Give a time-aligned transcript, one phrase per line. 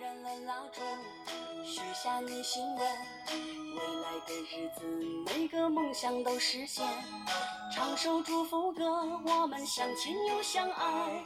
[0.00, 0.80] 燃了蜡烛，
[1.64, 2.86] 许下你心愿，
[3.74, 4.84] 未来的日子
[5.26, 6.86] 每个梦想都实现。
[7.74, 8.84] 唱首祝福歌，
[9.24, 11.24] 我们相亲又相爱。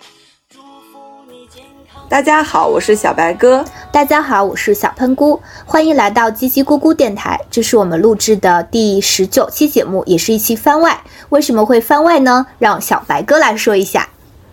[0.49, 0.59] 祝
[0.91, 0.99] 福
[1.29, 1.63] 你健
[1.93, 2.03] 康。
[2.09, 3.63] 大家好，我是小白哥。
[3.93, 7.39] 大家好，我是小喷菇，欢迎来到叽叽咕咕电台。
[7.51, 10.99] 这是我们录制的第十九期节目，也是一期番外。
[11.29, 12.47] 为什么会番外呢？
[12.59, 14.09] 让小白哥来说一下。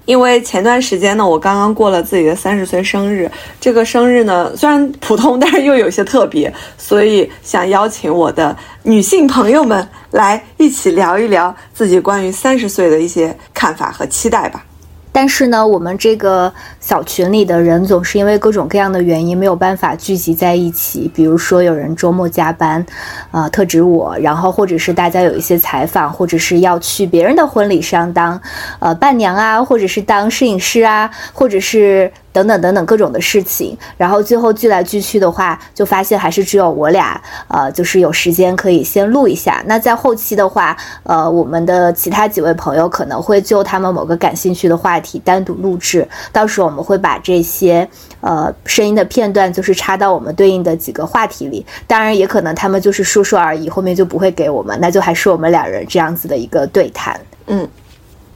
[0.10, 3.30] 因为前段时间呢，我刚刚过了自己的三十岁生日。
[3.62, 14.66] 这个生日呢，虽然普通，但是又有些特别，所以想邀请我的女性朋友们来一起聊一聊自己关于三十岁的一些看法和期待吧。
[15.12, 21.10] 但是呢，我们这个小群里的人总是因为各种各样的原因没有办法聚集在一起。
[21.14, 22.86] 比如说有人周末加班，
[23.32, 28.40] 呃，特指我；然后或者是大家有一些采访，或者是要去别人的婚礼上当
[28.80, 32.12] 呃伴娘啊，或者是当摄影师啊，或者是。
[32.32, 39.64] 等等等等各种的事情，然后最后聚来聚去的话，就发现还是只有我俩，呃，就是有时间可以先录一下。
[39.66, 47.88] 那在后期的话，呃，我们的其他几位朋友可能会就他们某个感兴趣的话题单独录制，到时候我们会把这些
[48.22, 51.66] 呃声音的片段就是插到我们对应的几个话题里。
[51.88, 57.20] 当然，也可能他们就是说说而已，后面就不会给我们，那就还是我们两人这样子的一个对谈。
[57.48, 57.68] 嗯。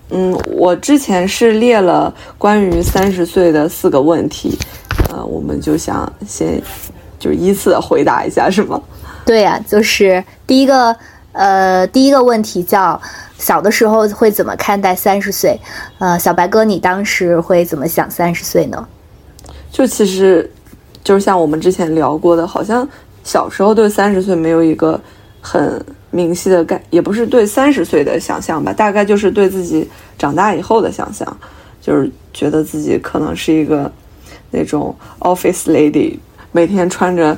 [0.09, 4.55] 嗯，我之前是列了关于三十岁的四个问题，
[5.09, 6.61] 呃，我们就想先
[7.17, 8.80] 就依次回答一下，是吗？
[9.25, 10.95] 对呀，就是第一个，
[11.31, 13.02] 呃，第一个问题叫
[13.44, 15.59] 小的时候会怎么看待三十岁？
[15.99, 18.88] 呃，小白哥，你当时会怎么想三十岁呢？
[19.69, 20.49] 就其实，
[21.03, 22.88] 就是像我们之前聊过的，好像
[23.23, 24.99] 小时候对三十岁没有一个
[25.41, 25.83] 很。
[26.16, 31.25] 明晰的概也不是对三十岁的想象吧，大概就是对自己长大以后的想象，
[31.81, 33.91] 就是觉得自己可能是一个
[34.52, 36.19] 那种 office lady，
[36.52, 37.36] 每天穿着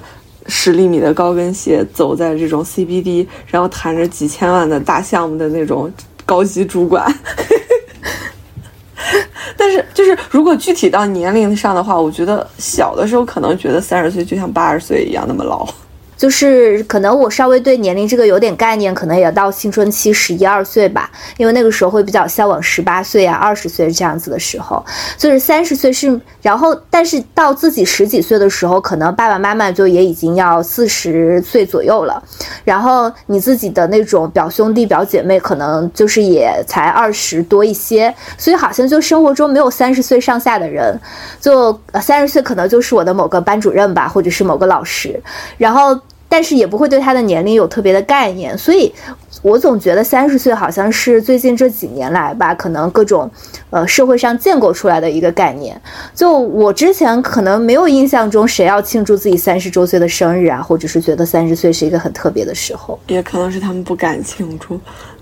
[0.48, 5.92] 十厘米的高跟鞋走在这种 CBD，然后谈着几千万的大项目的那种
[6.26, 7.14] 高级主管。
[9.58, 15.68] 但是就是如果具体到年龄上的话，我觉得小的时候可能觉得三十岁就像八十岁一样那么老。
[16.18, 24.84] 就是可能我稍微对年龄这个有点概念，可能也到青春期十一二岁吧，因为那个时候会比较向往十八岁啊、二十岁这样子的时候。
[25.18, 32.22] 就是三十岁是，然后但是到自己十几岁的时候，可能爸爸妈妈就也已经要四十岁左右了，
[32.64, 41.00] 然后你自己的那种表兄弟表姐妹可能就是也才二十多一些，所以好像就生活中没有三十岁上下的人，
[41.42, 45.22] 就三十岁可能就是我的某个班主任吧，或者是某个老师，
[45.58, 46.00] 然后。
[46.28, 48.94] 但是也不会对他的年龄有特别的概念，所以
[49.42, 53.30] 我总觉得三十岁好像是最近这几年来吧，可能各种，
[53.70, 55.80] 呃，社会上建构出来的一个概念。
[56.14, 64.80] 就我之前可能没有印象中谁要庆祝自己三十周岁的生日啊，或者是觉得三十岁是一个很特别的时候，也可能是他们不敢庆祝。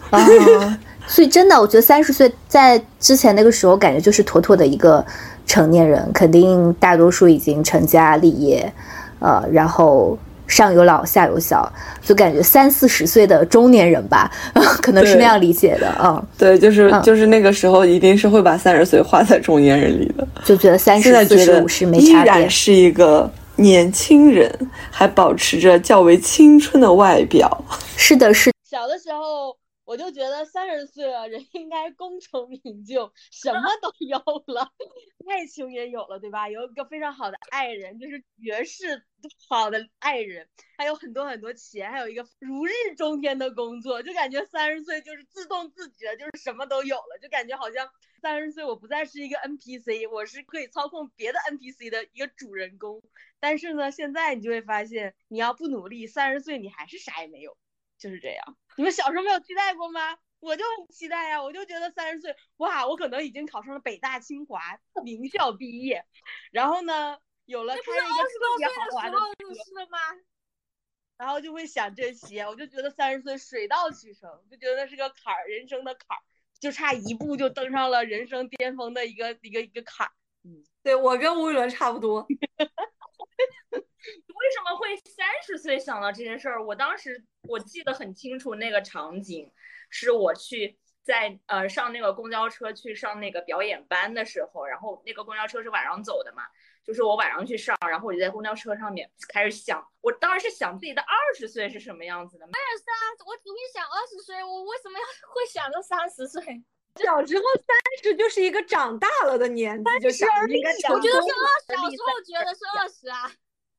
[0.09, 0.25] 啊，
[1.06, 5.06] 所以真的，我觉得三十岁在之前那个时候，感觉就是妥妥的一个
[5.46, 8.74] 成年人，肯定大多数已经成家立业，
[9.20, 10.18] 呃，然后。
[10.47, 11.71] 上有老下有小，
[12.01, 14.29] 就感觉三四十岁的中年人吧，
[14.81, 24.51] 可能是那样理解的嗯，对，就是就是那个时候一定是会把三十岁划在中年人里的，就觉得三十四十五十没差别，依然是一个年轻人，
[24.91, 27.63] 还保持着较为青春的外表。
[27.95, 29.55] 是的，是小的时候。
[29.85, 34.17] 我就觉得三十岁了，人应该功成名就，什么都有
[34.47, 34.71] 了，
[35.27, 36.49] 爱情也有了，对吧？
[36.49, 39.05] 有一个非常好的爱人，就是绝世
[39.49, 47.89] 好的爱人，还有很多很多钱，还有一个如日中天的工作，就感觉三十岁就是自动自觉，就是什么都有了，就感觉好像
[48.22, 53.01] 三十岁我不再是一个 NPC，我是可以操控别的 NPC 的一个主人公。
[53.41, 57.57] 但是呢，现在你就会发现，你要不努力，三十岁你还是啥也没有。
[57.99, 60.17] 就是这样，你们小时候没有期待过吗？
[60.39, 64.59] 我就很期待呀，我就觉得三十岁，哇，我可能已经考上了北大清华
[65.03, 66.06] 名校毕业，
[66.51, 69.97] 然后呢，有了开了一个特别豪华的车吗？
[71.16, 76.22] 然后就会想这些，我就觉得三十岁水到渠成，就觉得那是个坎儿，人生的坎儿，
[76.59, 80.11] 就差一步就登上了人生巅峰的一个一个一个坎儿。
[80.43, 82.28] 嗯，对我跟吴宇伦差不多。
[84.03, 86.64] 为什么会三十岁想到这件事儿？
[86.64, 89.52] 我当时我记得很清楚，那个场景
[89.90, 96.44] 是我去在呃上那个公交车去上那个表演班的时候，然后那个公交车是晚上走的嘛，
[96.84, 102.46] 就是我晚上去上，然后我就在公交车上面开始想，我当时想自己的二十岁是什么样子的。
[102.46, 102.96] 二十啊，
[103.26, 106.41] 我只会想二十岁，我为什么要会想到三十岁？
[107.03, 109.91] 小时候三十就是一个长大了的年纪，
[110.53, 113.32] 应该我觉得是二十，小时候觉得是二十啊。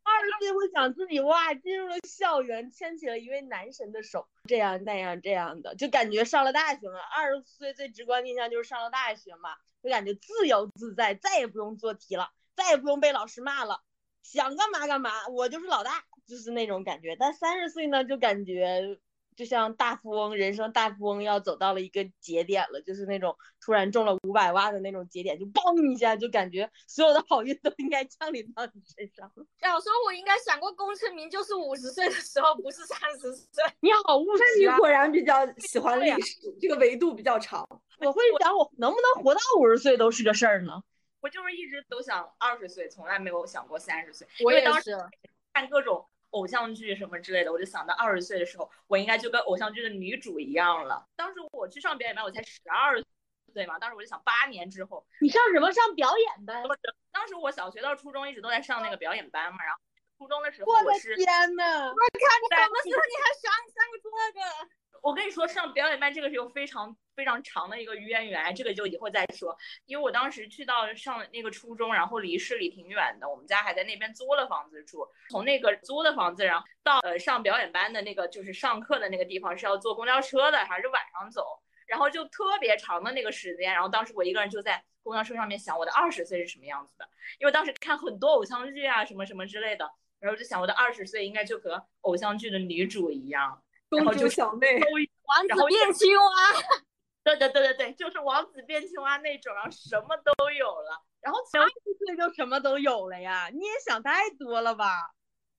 [0.05, 7.01] 二十岁会想自己哇，进入了校园，牵起了一位男神的手，这样那样这样的，就感觉上了大学了。
[7.01, 13.81] 二十岁最直观印象就是上了大学嘛，就感觉自由自在，再也不用做题了，再也不用被老师骂了，
[14.23, 17.17] 想干嘛干嘛，我就是老大，就是那种感觉。
[17.17, 18.99] 但三十岁呢，就感觉
[19.36, 29.31] 就像大富翁，人生大富翁要走到了一个节点了，就是那种突然中了五百万的那种节点，就嘣一下，就感觉所有的好运都应该降临到你身上。
[29.60, 33.64] 小时候我应该想过，功成名就是五十岁的时候，不是三十岁。
[33.81, 34.78] 你好务那你实啊！
[34.78, 37.66] 果然比较喜欢历史，这个维度比较长。
[38.00, 40.82] 我会想，我能不能活到五十岁都是个事儿呢？
[41.20, 44.28] 我就是一直都想二十岁，从来没有想过三十岁。
[44.44, 44.98] 我也当时是，
[45.54, 51.06] 看各种偶像剧什么之类的，我就想到二十岁的时候，我应该就跟偶像剧的女主一样了。
[51.16, 53.00] 当时我去上表演班，我才十二
[53.52, 56.62] 岁嘛，当时我就想八年之后，你上什么上表演班？
[57.12, 59.81] 当时我小学到初中一直都在上那个表演班嘛，然后
[60.19, 61.62] 初中的时候我的我是天呐！
[61.64, 62.02] 什么
[62.82, 64.40] 时候你还想三个这个？
[65.05, 69.55] 我跟你说，上表演班这个是有非常非常长的一个渊源，这个就以后再说。
[69.85, 75.06] 因为我当时去到上那个初中，然后离市里挺远的，我们家还在那边租了房子住。
[75.29, 81.45] 从那个租的房子，然后到呃上表演班的那个就是上课的那个地方是要坐公交车的，还是晚上走？
[81.87, 87.06] 然后就特别长的那个时间，然后当时我一个人就在公交车上面想我的二十岁是什么样子的，
[87.39, 89.87] 因为当时看很多偶像剧啊什么什么之类的，
[90.19, 93.62] 然后就想我的二十岁应该就和偶像剧的女主一样，
[93.96, 96.25] 然后就小妹，王子变青蛙，
[97.25, 101.75] 对对对对对，就是王子变青蛙那种，然后什么都有了，然后二十
[102.05, 103.49] 岁就什么都有了呀？
[103.52, 104.87] 你也想太多了吧？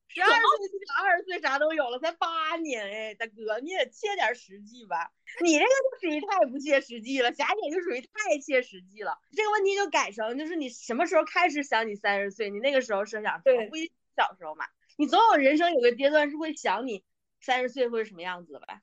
[0.08, 0.38] 十二岁
[0.70, 5.12] 就想二十岁啥都有了，才八年哎，大哥，你也切点实际吧。
[5.42, 9.18] 你这个就属于太不切实际了，霞姐就属于太切实际了。
[9.36, 12.50] 这个问题就改成，就是你什么时候开始想你三十岁？
[12.52, 13.42] 你那个时候设想什么？
[13.44, 14.66] 对不一小时候嘛。
[14.98, 17.04] 你总有人生有个阶段是会想你
[17.46, 18.82] 三十岁会是什么样子的吧？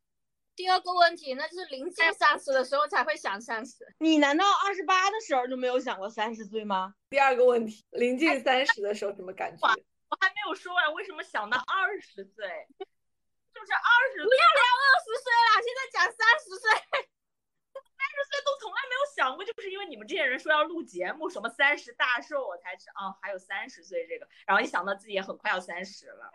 [0.55, 3.85] 第二个问题，那就是临近三十的时候才会想三十。
[3.99, 6.95] 你难道二十八的时候就没有想过三十岁吗？
[7.11, 9.67] 第二个问题，临近三十的时候什么感觉？
[9.67, 12.47] 我还没有说完，为什么想到二十岁？
[13.53, 16.71] 就是二十，不要聊二十岁了，现在讲三十岁。
[17.75, 26.31] 三十岁都从来没有想过，就是因为你们这些人说要录节目，什么三十大寿，我才知啊，还有三十岁这个，然后一想到自己也很快要三十了。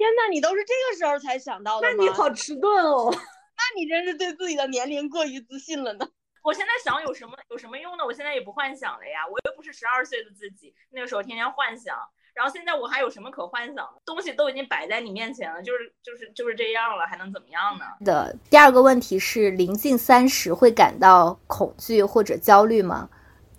[0.00, 1.94] 天呐，你都是这个时候才想到的吗？
[1.98, 3.12] 那你好迟钝哦。
[3.12, 6.08] 那你真是对自己的年龄过于自信了呢。
[6.42, 8.04] 我现在想有什么有什么用呢？
[8.06, 11.94] 我现在也不幻想了呀，我又不是十二岁的自己，那个时候天天幻想。
[12.32, 14.00] 然后现在我还有什么可幻想的？
[14.06, 17.84] 东西都已经摆在你面前了，就是就是就是这样了，还能怎么样呢？
[18.02, 23.10] 的第二个问题是，临近三十会感到恐惧或者焦虑吗？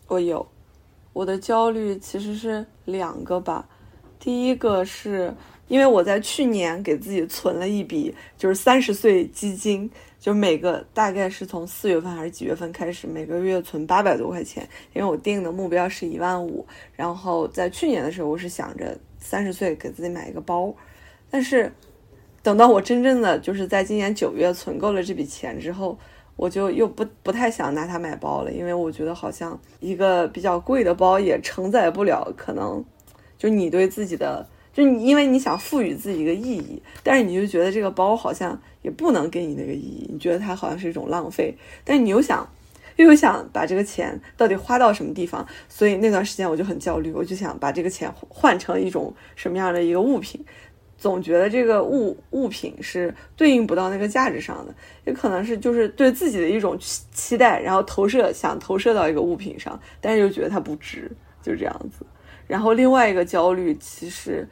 [0.07, 0.49] 我有，
[1.13, 3.67] 我的焦虑其实是两个吧。
[4.17, 5.33] 第一个是
[5.71, 9.89] 因为我在去年给自己存了一笔，就是三十岁基金，
[10.19, 16.67] 就每个大概是从四月份还是几月份开始，每个月存八百多块钱，因为我定的目标是一万五。
[16.93, 20.75] 然后在去年的时候，我是想着三十岁给自己买一个包，
[21.29, 21.71] 但是
[22.43, 25.97] 等到我真正的就是在今年九月存够了这笔钱之后，
[26.35, 32.83] 我就又不不太想拿它买包了，因为我觉得好像一个比较贵的包也承载不了可能
[33.37, 34.45] 就你对自己的。
[34.73, 42.47] 就你，因为你想赋予自己一个意义，但是你就觉得这个包好像也不能给你那个意义，你觉得它好像是一种浪费，但是你又想，
[42.95, 50.41] 又想把这个钱到底花到什么地方，所以那段时间我就很焦虑，我就想把这个钱换成一种什么样的一个物品，
[50.97, 54.73] 总觉得这个物物品是对应不到那个价值上的，
[55.03, 61.11] 也可能是就是对自己的一种期期待，然后投射想投射到一个物品上，但是又觉得它不值，
[61.41, 62.05] 就这样子。
[62.47, 64.47] 然后另外一个焦虑其实。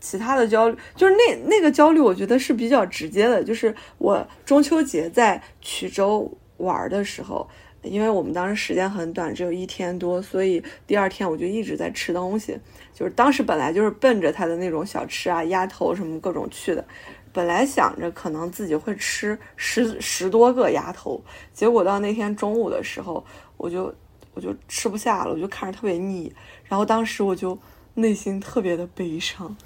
[0.00, 3.44] 其他的焦虑就是那那个焦虑，我觉得是比较直接的。
[3.44, 7.48] 就是我中秋节在衢州玩的时候，
[7.82, 12.58] 因为我们当时时间很短，只有一天多，所以第二天我就一直在吃东西。
[12.92, 16.84] 就是当时本来就是奔着他的那种小吃啊、鸭头什么各种去的，
[17.32, 21.22] 本来想着可能自己会吃十十多个鸭头，
[21.54, 23.24] 结果到那天中午的时候，
[23.56, 23.94] 我就
[24.34, 26.30] 我就吃不下了，我就看着特别腻，
[26.64, 27.58] 然后当时我就
[27.94, 29.56] 内心特别的悲伤。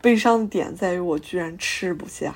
[0.00, 2.34] 悲伤的点在于我居然吃不下，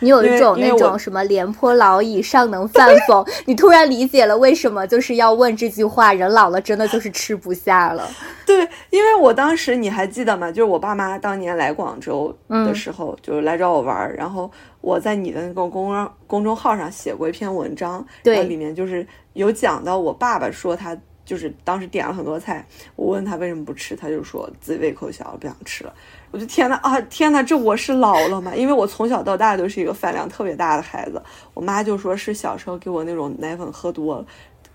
[0.00, 3.24] 你有一种那种什么廉颇老矣，尚能饭否？
[3.46, 8.08] 你突然理解了为什么就是要问这句话，人老了真的就是吃不下了。
[8.44, 10.50] 对，因为我当时你还记得吗？
[10.50, 14.50] 就是我爸妈当年来广州嗯的时候，就是来找我玩儿，然后
[14.80, 22.66] 我在你的那个公众公众号上写过一篇文章，对里面就是有讲到我爸爸说他就是当时点了很多菜，
[22.96, 25.94] 我问他为什么不吃，他就说自己胃口小了，不想吃了。
[26.30, 28.54] 我就天呐啊天呐，这我是老了吗？
[28.54, 31.22] 因为我从小到大都是一个饭量特别大的孩子，
[31.54, 34.26] 我妈就说是小时候给我那种奶粉喝多了，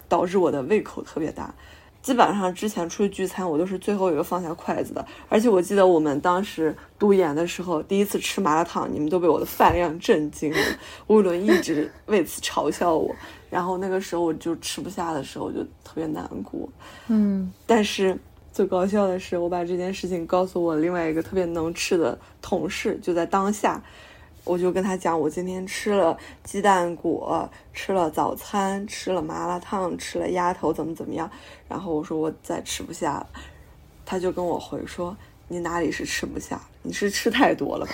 [0.08, 1.54] 导致我的胃口特别大。
[2.02, 5.06] 基本上之前出去聚餐，我都是最后一个放下筷子的。
[5.28, 10.58] 而且我记得我们当时读研的时候，第一次吃麻辣烫，你们都被我的饭量震惊了。
[11.08, 13.14] 吴伦一直为此嘲笑我，
[13.50, 16.68] 然后那个时候我就吃不下的时候，我就特别难过。
[17.08, 18.18] 嗯但是
[18.52, 23.82] 最搞笑的是，我把这件事情告诉我另外一个特别能吃的同事，就在当下，
[24.44, 31.30] 我就跟他讲，我今天吃了鸡蛋果，吃了早餐，吃了麻辣烫，吃了鸭头，怎么怎么样。
[31.68, 33.28] 然后我说我再吃不下了，
[34.06, 35.16] 他就跟我回说，
[35.50, 37.92] 你哪里是吃不下，你是吃太多了吧。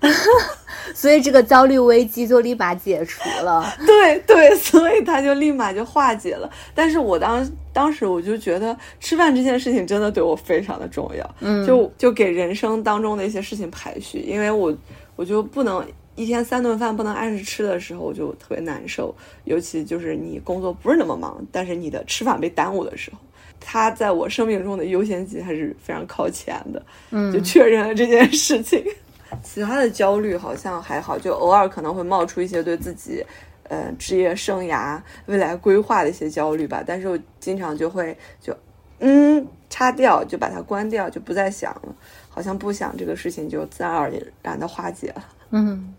[0.94, 3.74] 所以这个焦虑危机就立马解除了。
[3.86, 6.48] 对对，所以他就立马就化解了。
[6.74, 14.76] 但是我当当时我就觉得吃饭这件事情真的对我非常的重要，嗯就就给人生当中的一些事情排序，因为我
[15.16, 19.14] 我就不能一天三顿饭不能按时吃的时候，我就特别难受。
[19.44, 23.18] 尤其就是你工作不是那么忙，但是你的吃饭被耽误的时候。
[23.66, 28.84] 他在我生命中的优先级还是非常靠前的，嗯就确认了这件事情。
[29.42, 33.24] 其他的焦虑好像还好，就偶尔可能会冒出一些对自己，
[33.64, 36.84] 呃，职业生涯未来规划的一些焦虑吧。
[36.86, 38.56] 但是我经常就会就，
[39.00, 41.96] 嗯，擦掉，就把它关掉，就不再想了。
[42.28, 45.94] 好像不想这个事情就自然而然的化解了，嗯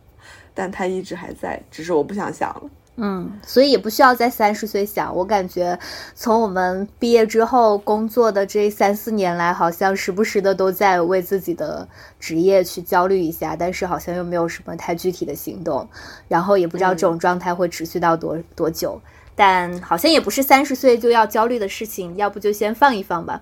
[0.53, 2.69] 但它一直还在，只是我不想想了。
[2.97, 5.13] 嗯，所以也不需要在三十岁想。
[5.13, 5.77] 我感觉
[6.15, 11.85] 从我们毕业之后工作的这三四年来，好像时不时的都在为自己的
[12.19, 15.87] 职业去焦虑一下，但是好像又没有什么太具体的行动，
[16.29, 19.01] 然后也不知道这种状态会持续到多、多久。
[19.35, 23.41] 但好像也不是三十岁就要焦虑的事情，要不就先放一放吧。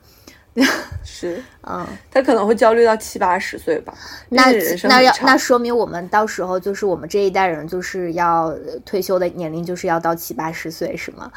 [1.04, 3.94] 是嗯，他可能会焦虑到七八十岁吧。
[4.30, 4.52] 那
[4.84, 11.32] 那要那说明我们到时候就是我们这一代人就是要呃退休的年龄就是要到七八十岁是吗？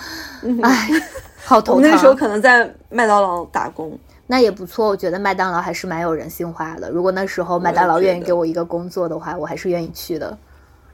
[0.62, 0.88] 哎，
[1.44, 1.82] 好我头疼。
[1.82, 6.90] 们那时候可能在麦当劳打工，那也不错，我觉得麦当劳还是蛮有人性化的。
[6.90, 10.38] 如果那时候麦当劳愿意给我一个工作的话，我还是愿意去的。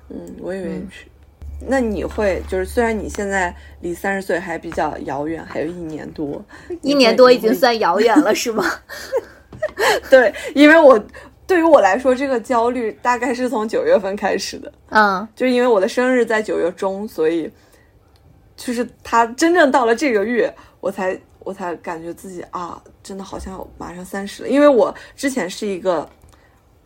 [0.09, 1.09] 嗯，我也愿意去。
[1.67, 6.45] 那你会就是虽然你现在离三十岁还比较遥远，还有一年多，
[6.83, 8.65] 一年多已经算遥远了，是吗？
[10.11, 10.99] 对，因为我
[11.47, 15.27] 对于我来说，这个焦虑大概是从九月份开始的，嗯。
[15.37, 17.51] 就因为我的生日在九月中，所以
[18.57, 26.09] 就是他真正到了这个月，我才我才感觉自己啊，真的好像马上三十了，因为我之前是一个，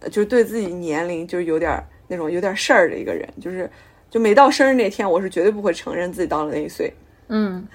[0.00, 3.70] 呃就是对自己年龄就有点那种有点事儿的一个人，就是
[4.10, 6.92] 就没到生日那天，我是绝对不会承认自己到了那一岁。
[7.28, 7.66] 嗯，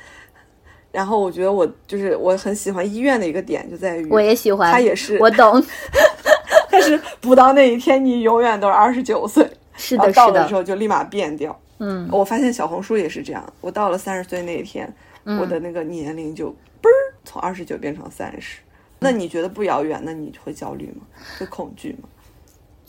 [0.92, 5.64] 然后我觉得我就是我很喜欢医院的一个点就在于，我也喜欢，他也是我懂。
[6.72, 9.46] 但是不到那一天，你永远都是二十九岁，
[9.76, 11.58] 是的，到是的，的时候就立马变掉。
[11.80, 14.92] 嗯我发现小红书也是这样，我到了三十岁那一天，
[15.26, 16.48] 嗯我的那个年龄就
[16.82, 18.60] 嘣儿从二十九变成三十。
[19.00, 20.00] 那你觉得不遥远？
[20.04, 21.02] 那你会焦虑吗？
[21.40, 22.08] 会恐惧吗？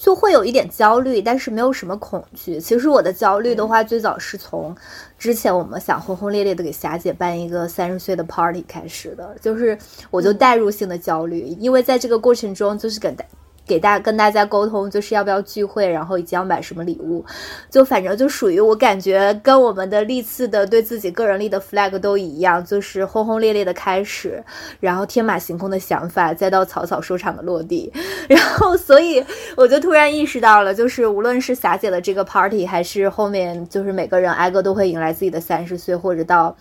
[0.02, 2.58] 就会有一点焦虑，但是没有什么恐惧。
[2.58, 4.74] 其实我的焦虑的话，最早是从
[5.16, 9.78] 之前我们想轰轰烈烈的给霞姐办一个三十岁的 party 开始的，就是
[10.10, 13.24] 我就代入性的焦虑，因为在这个过程中，就是给大
[13.66, 17.24] 给大跟大家沟通，就是要不要聚会，然后以及要买什么礼物，
[17.70, 24.42] 就反正就属于我感觉跟我们的历次的对自己个人立的 flag 都一样，就是轰轰烈烈的开始，
[24.80, 27.92] 然后天马行空的想法，再到草草收场的落地，
[28.28, 29.24] 然后所以
[29.56, 36.56] 我就突然意识到了，就是无论是霞姐的这个 party，还是后面就是每个人挨个都会迎来自己的三十岁，或者到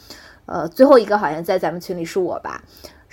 [0.45, 2.61] 呃最后一个好像在咱们群里是我吧。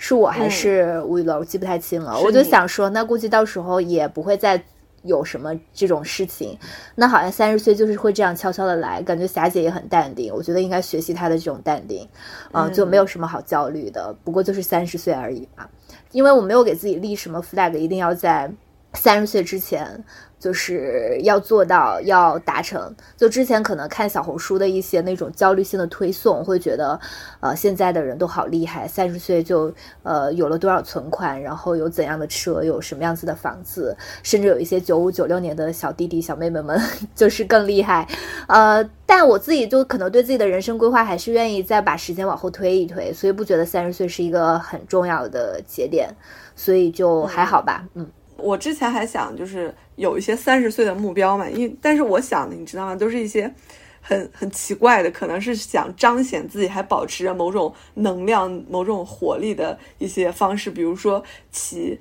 [0.01, 2.17] 是我还是吴雨乐，我记不太清了。
[2.21, 4.63] 我就想说，那估计到时候也不会再
[5.03, 6.57] 有什么这种事情。
[6.95, 10.33] 那好像三十岁就是会这样悄悄的来，感觉霞姐也很淡定。
[10.33, 12.07] 我觉得应该学习她的这种淡定，
[12.53, 14.15] 啊、就没有什么好焦虑的。
[14.23, 15.67] 不过就是三十岁而已嘛，
[16.13, 18.49] 因为我没有给自己立什么 flag，一定要在
[18.93, 20.01] 三十岁之前。
[20.39, 22.95] 就是要做到，要达成。
[23.17, 26.99] 就之前可能看小红书的一些那种焦虑性的推送，会觉得，
[27.41, 36.81] 呃，现在的人都好厉害，三十岁就呃有了多少存款，然后有怎样的车，有什么样子的房子，甚至有一些九五九六年的小弟弟小妹妹们
[37.13, 38.07] 就是更厉害。
[38.47, 46.09] 呃，但我自己就可能对自己的人生规划还是愿意再把时间往后推一推，所以不觉得三十岁是一个很重要的节点，
[46.55, 48.07] 所以就还好吧，嗯。
[48.41, 52.95] 我之前还想就是有一些三十岁的目标嘛，因但是我想的你知道吗？
[52.95, 53.53] 都是一些
[54.01, 61.99] 很很奇怪的，可能是想彰显自己还保持着某种能量、某种活力的一些方式，比如说骑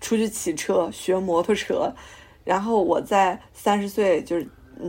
[0.00, 1.92] 出去骑车、学摩托车。
[2.44, 4.46] 然后我在三十岁就是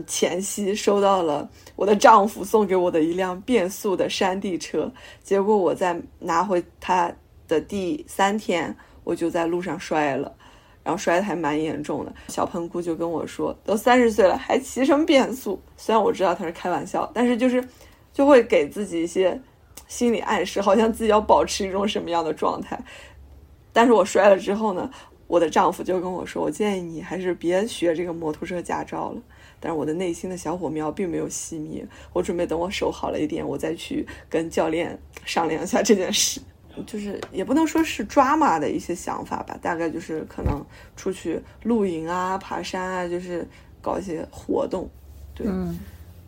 [0.07, 4.91] 前夕收到了我的丈夫送给我的一辆变速的山地车，
[5.23, 7.13] 结果我在拿回它
[7.47, 10.35] 的第三天，我就在路上摔了。
[10.83, 15.59] 然后摔的还蛮严重的，小喷菇就跟我说，都三十岁了还骑什么变速？
[15.77, 17.65] 虽然我知道他是开玩笑，但是就是
[18.11, 19.41] 就会给自己一些
[19.87, 22.77] 心理暗示，好像自己要保持一种什么样的状态。
[23.71, 24.89] 但是我摔了之后呢，
[25.27, 29.21] 我的丈夫就跟我说，我建议你还是别学这个摩托车驾照了。
[29.59, 36.41] 但是我的内心的小火苗并没有熄灭，我准备等我手好了一点，我再去跟教练商量一下这件事。
[36.85, 40.63] 就是也不能说是抓马的一些想法吧，大概就是可能
[40.95, 43.47] 出去露营啊、爬山啊，就是
[43.81, 44.89] 搞一些活动。
[45.35, 45.47] 对，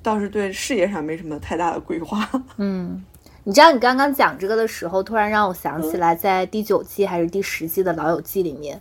[0.01, 2.29] 倒是对事业上没什么太大的规划。
[2.57, 3.03] 嗯，
[3.43, 8.79] 你知道你刚刚讲这个的时候，突然让我想起来，在第九季还是第十季的《老友记》里面，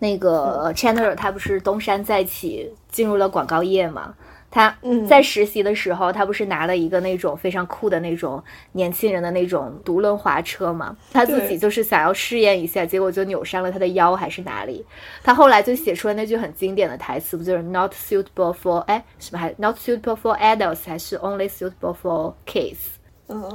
[0.00, 4.14] 那个 Chandler 他不是东山再起进入了广告业嘛？
[4.56, 4.74] 他
[5.06, 10.96] 在实习的时候，他不是拿了一个那种非常酷的那种年轻人的那种独轮滑车嘛？
[11.12, 14.82] 他自己就是想要试验一下，结果就扭伤了他的腰还是哪里？
[15.22, 22.76] 他后来就写出了那句很经典的台词，不就是 “not suitable for” 哎什么还 “not suitable for adults” 还是 “only suitable for kids”？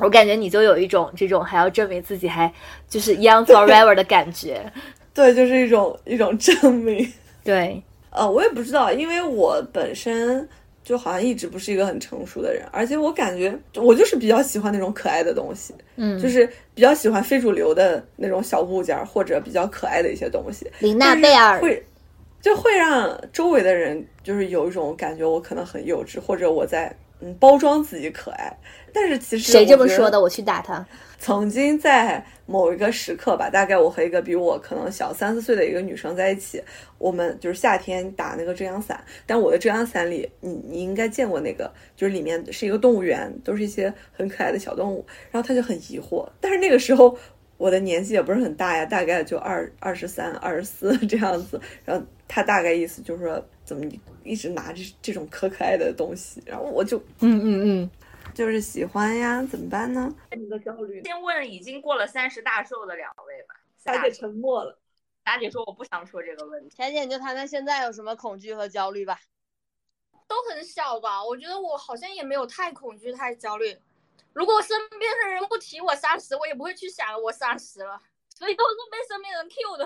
[0.01, 2.53] 我感觉你就有一种这种还要证明自己还
[2.87, 4.71] 就是 young forever 的感觉。
[5.15, 7.11] 对，就是一种一种证明。
[7.43, 7.81] 对，
[8.11, 10.47] 呃，我也不知道，因为我本身。
[10.83, 20.69] 就好像一直不是一个很成熟的人，而且我感觉我就是比较喜欢那种可爱的东西，嗯，就是比较喜欢非主流的那种小物件或者比较可爱的一些东西。
[20.79, 21.59] 林娜贝尔。
[21.59, 21.83] 会
[22.41, 28.51] 就会让周围的人就是有一种感觉，我可能很幼稚，或者我在嗯包装自己可爱。
[28.93, 30.19] 但是其实谁这么说的？
[30.19, 30.85] 我去打他。
[31.17, 36.61] 曾经在某一个时刻吧，大概我和一个比我可能小三四岁的一个女生在一起，
[36.97, 45.05] 我们就是夏天打那个遮阳伞，但我的遮阳伞里，你你应该见过那个，就是里面是一个动物园，都是一些很可爱的小动物。
[45.29, 47.15] 然后他就很疑惑，但是那个时候
[47.57, 51.61] 我的年纪也不是很大呀，大概就二二十三、二十四这样子。
[51.85, 53.89] 然后他大概意思就是说，怎么
[54.25, 56.43] 一直拿着这种可可爱的东西？
[56.45, 57.91] 然后我就嗯嗯嗯。
[58.35, 60.13] 就是喜欢呀，怎么办呢？
[60.35, 61.01] 你的焦虑。
[61.05, 63.55] 先问已经过了三十大寿的两位吧。
[63.77, 64.77] 霞姐沉默了。
[65.25, 66.75] 霞姐说我不想说这个问题。
[66.75, 69.17] 田姐，你就谈谈现在有什么恐惧和焦虑吧。
[70.27, 73.77] 都很小吧，我觉得我好像也没有太恐惧、太焦虑。
[74.33, 78.01] 如果身边的人不提我三十，我也不会去想我三十了。
[78.35, 79.85] 所以都是被身边人 Q 的。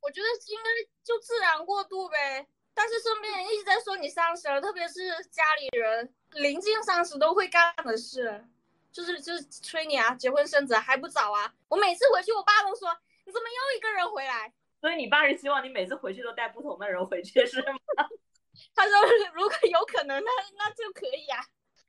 [0.00, 0.70] 我觉得应该
[1.02, 2.46] 就自然过渡呗。
[2.78, 6.14] 但是身边人一直在说你三十了，特别是家里人。
[6.34, 8.46] 临近三十都会干的事，
[8.92, 11.52] 就是就是催你啊，结婚生子还不早啊！
[11.66, 14.52] 我每次回去，我爸都说你怎么又一个人回来？
[14.80, 18.06] 所以你爸是希望你每次回去都带不同的人回去是吗？
[18.76, 18.94] 他说
[19.34, 21.42] 如果有可能，那那就可以啊。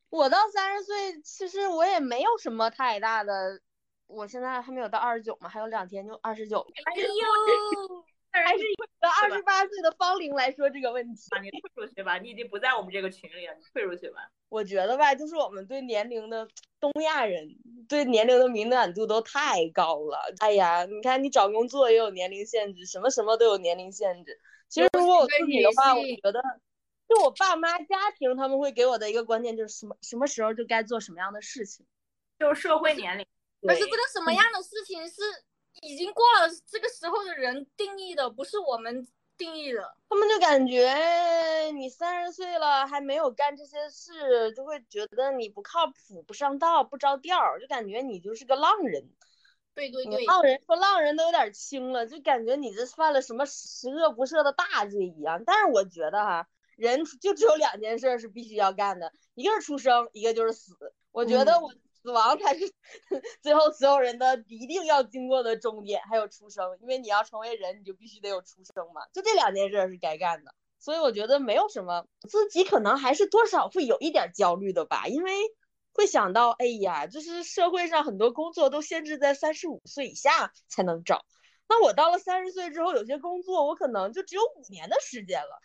[0.09, 3.61] 我到三十岁，其实我也没有什么太大的，
[4.07, 6.65] 我现在还没有到二十九嘛，还有两天就二十九。
[6.85, 8.05] 哎呦。
[8.31, 14.29] 还是以二十八岁的芳龄来说这个问题，你退出去吧，你已经不在我们这个群里了，你退出去吧。
[14.49, 16.47] 我觉得吧，就是我们对年龄的
[16.79, 17.47] 东亚人
[17.87, 20.17] 对年龄的敏感度都太高了。
[20.39, 24.39] 哎呀，你看你找工作也有年龄限制，什么什么都有年龄限制。
[24.67, 26.41] 其实如果我自己的话，我觉得
[27.07, 31.85] 就我爸妈家庭他们会给我的一个观念就是什么什么时候就该做什么样的事情，
[32.37, 33.25] 就是社会年龄。
[33.61, 35.15] 可是这个什么样的事情是？
[35.81, 39.95] 已经过了这个时候的人定义的，不是我们定义的。
[40.09, 49.09] 他们就感觉你三十岁了还没有干这些事，就会觉得你不靠谱、不上道、不着调，就感觉你就是个浪人。
[49.73, 55.41] 对对对，浪人说浪人都有点轻了，就感觉你这犯了什么十恶不赦的大罪一样。
[55.45, 60.73] 但是我觉得哈，人就只有两件事是必须要干的，一个是出生，一个就是死。
[61.11, 61.71] 我觉得我。
[62.09, 62.73] 死亡才是
[63.39, 70.55] 最后所有人的一定要经过的终点，还有出生，因为你要成为人，你就必须得有出生嘛，就这两件事是该干的。
[70.79, 75.31] 所以我觉得没有什么，自己可能还是多少会有一点焦虑的吧，因为
[75.93, 81.23] 会想到，哎呀，就是社会上很多工作都限制在三十五岁以下才能找，
[81.67, 85.61] 那我到了三十岁之后，有些工作我可能就只有五年的时间了。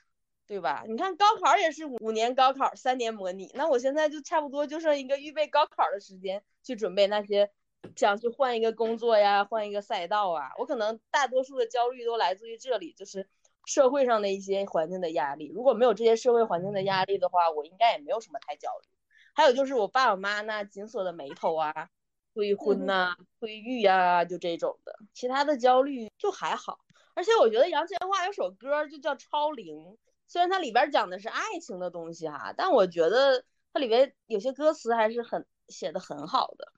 [0.46, 0.84] 对吧？
[0.86, 7.50] 你看高考也是五年高考，三年模拟，那我现在就差不多就剩一个预备高考的时间去准备那些，
[7.96, 10.50] 想去换一个工作呀，换一个赛道啊。
[10.58, 13.26] 我可能大多数的焦虑都来自于这里，就是
[13.64, 15.50] 社会上的一些环境的压力。
[15.54, 18.88] 如果没有这些社会环境的压力的话，我应该也没有什么太焦虑。
[19.34, 21.88] 还有就是我爸我妈那紧锁的眉头啊，
[22.34, 26.80] 催婚呐、催育呀，就这种的，其他的焦虑就还好。
[27.14, 29.78] 而且我觉得杨千嬅有首歌就叫《超龄》。
[30.26, 36.72] 虽然它里边讲的是爱情的东西哈，但我觉得它里边有些歌词还是很写的很好的，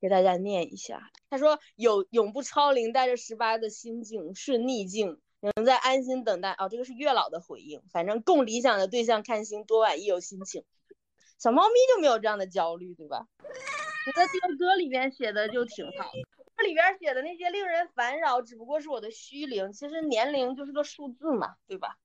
[0.00, 1.10] 给大家念一下。
[1.30, 7.82] 他说：“有永不超龄，带着十八的心境顺逆境，仍在安心等待。”哦，这个是月老的回应。
[7.90, 10.64] 反正共理想的对象看星，多晚亦有心情。
[11.38, 13.26] 小猫咪就没有这样的焦虑，对吧？
[14.04, 16.10] 觉得这个歌里面写的就挺好。
[16.54, 19.72] 它里边写的那些令人烦扰，只不过是我的虚龄。
[19.72, 21.96] 其实年龄就是个数字嘛，对吧？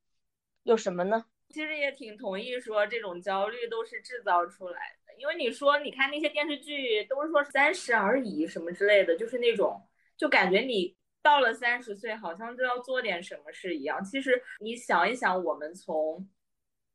[0.67, 1.25] 有什么呢？
[1.47, 9.82] 其实也挺同意说这种焦虑都是制造出来的，因为你说你看那些电视剧都是说三十而已什么之类的，就是那种
[10.17, 14.03] 就感觉你到了三十岁好像就要做点什么事一样。
[14.03, 16.27] 其实你想一想，我们从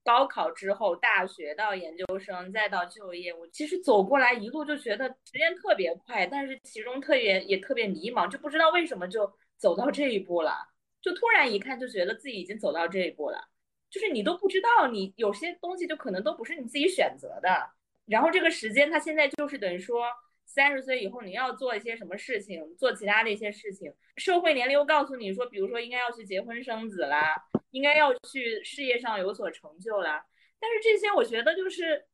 [0.04, 10.52] 高考之后，大学到研究生再到就业，我其实走过来一路就觉得时间特别快，但是其中特别也特别迷茫，就不知道为什么就走到这一步了，
[11.00, 13.48] 就突然一看就觉得自己已经走到这一步了。
[13.92, 17.70] 就是你都不知道，你有些东西就可能都不是你自己选择的。
[18.06, 20.06] 然后这个时间，它现在就是等于说，
[20.46, 23.92] 三十岁以后你要做一些什么事情，做其他的一些事情。
[24.16, 27.36] 社会年龄又告诉你说，比如说应该要去结婚生子啦，
[27.70, 30.24] 应该要去事业上有所成就啦。
[30.58, 32.06] 但是这些我觉得就是，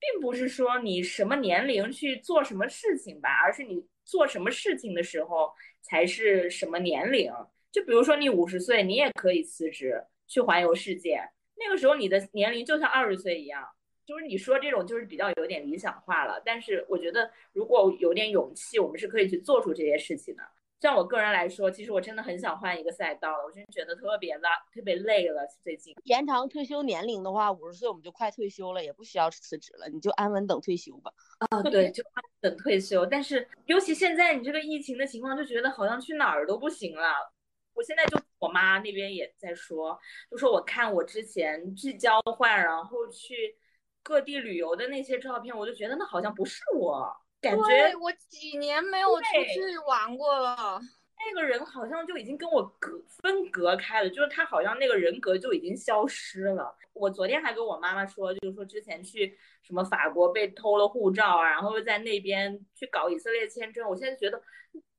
[0.00, 7.32] 并不是说你什么年龄去做什么事情吧，而是你做什么事情的时候才是什么年龄。
[7.70, 10.04] 就比如说你五十岁，你也可以辞职。
[10.26, 11.20] 去环游世界，
[11.56, 13.66] 那个时候你的年龄就像二十岁一样，
[14.04, 16.42] 就是你说这种就是比较有点理想化了。
[16.44, 20.42] 但是我觉得如果有点勇气，我们是可以去做出这些事情的。
[20.80, 25.40] 像我个人来说，其实我真的很想换一个赛道了，我真觉得特别拉，特别累了。
[25.62, 31.10] 最近延长退休年龄的话，五十岁我们就快退休了，也不需要辞职了，你就安稳等退休吧。
[31.38, 33.06] 啊，对，就安稳等退休。
[33.06, 37.32] 但是尤其现在你这个疫情的情况，就觉得好像去哪儿都不行了。
[37.74, 39.98] 我现在就我妈那边也在说，
[40.30, 43.56] 就说我看我之前去交换，然后去
[44.02, 50.80] 各地旅游的那些照片，我就觉得那好像不是我，感觉我几年没有出去玩过了。
[51.26, 52.90] 那个人好像就已经跟我隔
[53.22, 56.76] 分隔开了，就是他好像那个人格就已经消失了。
[56.92, 64.42] 我昨天还跟我妈妈说，就是说之前去什么法国被偷了护照啊，然后又在那边去搞以色列签证，我现在觉得，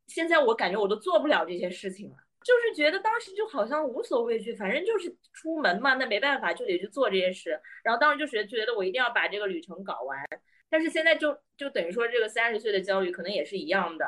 [0.08, 2.16] 现在我感觉我都做不了这些事情了。
[2.46, 7.60] 就是觉得当时就好像无所畏惧，反正就是出门嘛，那没办法就得去做这些事。
[7.84, 10.24] 然后当时就是觉得我一定要把这个旅程搞完。
[10.70, 14.06] 但是现在就就等于说这个三十岁的焦虑可能也是一样的，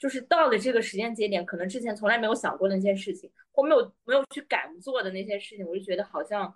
[0.00, 6.52] 就是到了这个时间节点，可能之前从来没有想过那些事情，或没有没有去敢做的那些事情，我就觉得好像。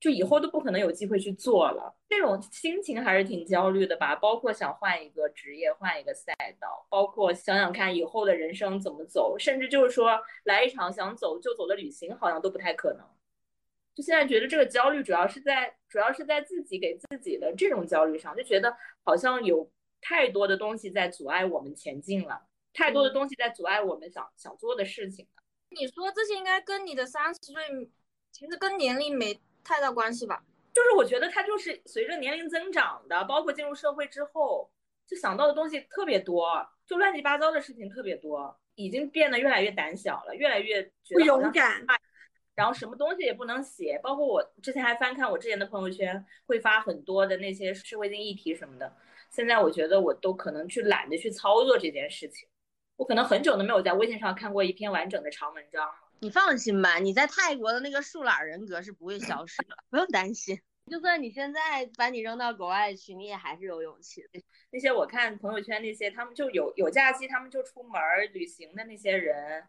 [0.00, 4.14] 就以后都不可能有机会去做了，这种心情还是挺焦虑的吧。
[4.14, 13.04] 包括想换一个职业，换一个赛道，包括想想看以后的人生怎么走，甚至就是说来一场想走就走的旅行，好像都不太可能。
[13.92, 19.68] 就现在觉得这个焦虑主要是在，主要是在自己给自己的这种焦虑上，就觉得好像有
[20.00, 25.42] 太多的东西在阻碍我们前进了，太多的东西在阻碍我们想想做的事情了。
[25.70, 27.90] 你说这些应该跟你的三十岁，
[28.30, 29.40] 其实跟年龄没。
[29.64, 30.42] 太大关系吧，
[30.72, 34.70] 就是我觉得他就是随着年龄增长的，包括进入社会之后，
[35.06, 41.84] 就想到的东西特别多，就乱七八糟的事情特别多，已经变得越来越胆小了，越来越觉得不勇敢，
[42.54, 48.96] 然后什么东西也不能写，包括我之前还翻看我之前的朋友圈，会发很多的那些社会性议题什么的，
[49.30, 52.48] 现在我觉得我都可能去懒得去操作这件事情，
[52.96, 56.07] 我可能很久都没有在微信上看过一篇完整的长文章了。
[56.20, 60.58] 你放心吧，你在泰国的那个树懒人格是不会消失的，不用担心。
[60.90, 64.42] 就算你现在把你扔到国外去，你也还是有勇气的。
[64.72, 68.00] 那些我看朋友圈那些，他们就有有假期，他们就出门
[68.32, 69.62] 旅行的那些人，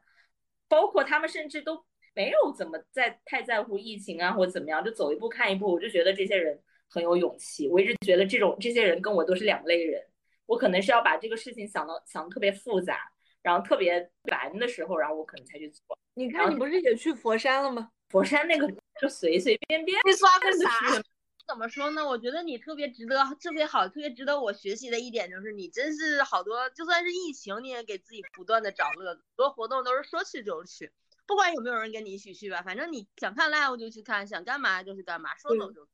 [0.68, 1.86] 包括他们甚至都
[2.16, 5.72] 没有怎么在太在乎疫情啊或者怎么样，就走一步看一步。
[5.72, 6.60] 我就觉得这些人
[6.90, 7.68] 很有勇气。
[7.70, 10.02] 我一直觉得这种这些人跟我都是两类人。
[10.48, 13.12] 我可能是要把这个事情想到想的特别复杂，
[13.44, 16.00] 然后特别难的时候，然后我可能才去做。
[16.20, 17.90] 你看，你不是也去佛山了吗？
[18.10, 18.68] 佛山那个
[19.00, 21.02] 就随随便便，你刷个啥？
[21.48, 22.06] 怎么说呢？
[22.06, 29.22] 我觉得你特别值得，特别好，特别值得我学习的一点就是，你真是好多，就算是疫情，你也给自己不断的找乐子。
[29.22, 30.92] 很多活动都是说去就去，
[31.26, 35.90] 不管有没有人跟你一起去吧，反正你想看 live 就去看，想干嘛就去干嘛，说走就走。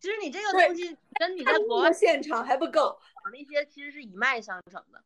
[0.00, 2.98] 其实你这个东西跟你在国外现场还不够，
[3.32, 5.04] 那些其实是一脉相承的。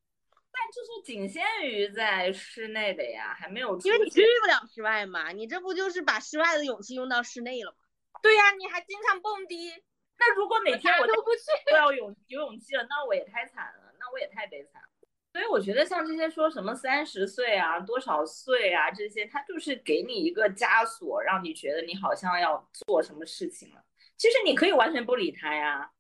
[0.53, 3.79] 但就是仅限于在室内的呀，还没有。
[3.81, 7.77] 因为你去不了室外嘛，你这不就是把室外的勇气用到室内了吗？
[8.23, 9.73] 对呀，你还经常蹦迪，
[10.19, 14.89] 那如果哪天我都不去，都要勇有勇气了，那我也太惨了，那我也太悲惨了。
[15.33, 23.83] 所以我觉得像这些说什么三十岁啊、多少岁啊这些，他就是给你一个枷锁，让你觉得你好像要做什么事情了。
[24.19, 25.91] 其实你可以完全不理他呀，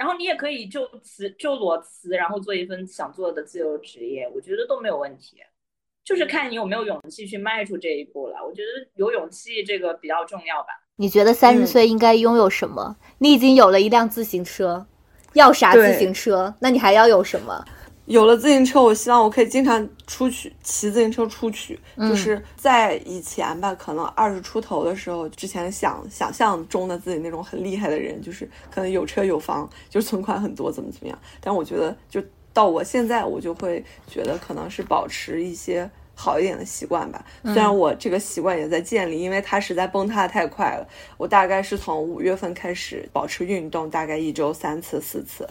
[0.00, 5.36] 然后你也可以就辞就裸辞，然后做一份想做的自由职业，我觉得都没有问题。
[6.02, 8.38] 就是看你有没有勇气去迈出这一步了。
[8.42, 10.68] 我觉得有勇气这个比较重要吧。
[10.96, 12.96] 你觉得三十岁应该拥有什么？
[13.18, 14.86] 你已经有了一辆自行车，
[15.34, 16.54] 要啥自行车？
[16.62, 17.62] 那你还要有什么？
[18.06, 21.78] 有了自行车，我希望我可以经常出去骑自行车出去。
[21.96, 31.18] 就是在以前吧，可能二十出头的时候，之前想想象中的自己那种很厉害的人，就是可能有车有房，就存款很多，怎么怎么样。
[31.40, 35.90] 但我觉得，就到我现在，我就会觉得可能是保持一些。
[36.12, 40.86] 好一点的习惯吧，虽然我这个习惯也在建立，因为它实在崩塌太快了。
[41.16, 45.48] 我大概是从五月份开始保持运动，大概一周三次四次，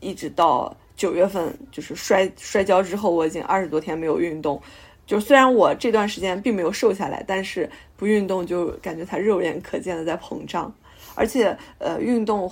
[0.00, 4.60] 一直到九月份就是摔摔跤之后，我已经二十多天没有运动。
[5.06, 10.70] 就虽然我这段时间并没有瘦下来，但是不运动就感觉它肉眼可见的在膨胀，
[11.14, 12.50] 而且呃运动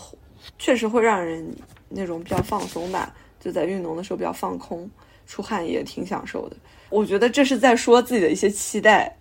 [0.59, 1.47] 确实会让人
[1.89, 4.89] 那种比较放松吧，就在运动的时候比较放空，
[5.27, 6.57] 出汗也挺享受的。
[6.89, 9.15] 我觉得这是在说自己的一些期待，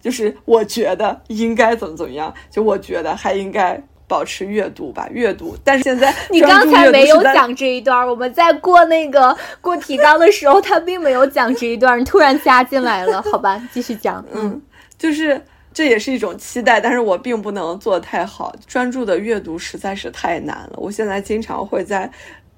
[0.00, 3.80] 就是我觉得应该怎么怎么样，就我觉得还应该
[4.12, 5.56] 保持阅读吧，阅读。
[5.64, 14.22] 但是现在 你刚才没有讲这一段，我们在过那个过提纲的时候，他并没有讲这一段，突然加进来了，好吧，继续讲。
[14.34, 14.60] 嗯，
[14.98, 15.40] 就是
[15.72, 20.74] 这也是一种期待，但是我并不能做太好，专注的阅读实在是太难了。
[20.76, 22.10] 我现在经常会在。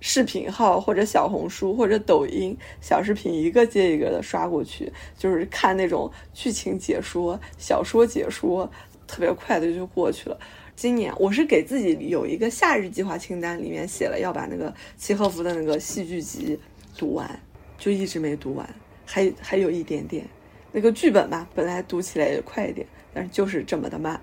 [0.07, 8.71] 视频号或者小红书或者抖音小视频一个接一个的刷过去，就是看那种剧情解说、小说解说，
[9.07, 10.37] 特别快的就过去了。
[10.77, 16.59] 今年我是给自己有一个夏日计划清单，里面写了要把那个契诃夫的那个戏剧集
[16.99, 17.41] 读完，
[17.79, 18.69] 就一直没读完，
[19.07, 20.27] 还还有一点点。
[20.73, 24.21] 那个剧本吧，本来读起来也快一点，但是就是这么的慢，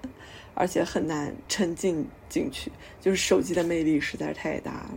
[0.54, 4.92] 而且很难沉浸进去，就是手机的魅力实在是太大了。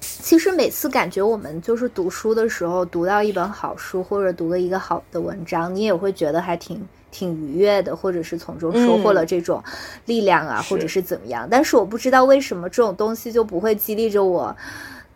[0.00, 9.62] 其实每次感觉我们就是读书的时候，读到一本好书或者读了一个好的文章，你也会觉得还挺挺愉悦的，或者是从中收获了这种
[10.06, 11.46] 力量啊，或者是怎么样。
[11.50, 14.54] 但是我不知道为什么这种东西就不会激励着我，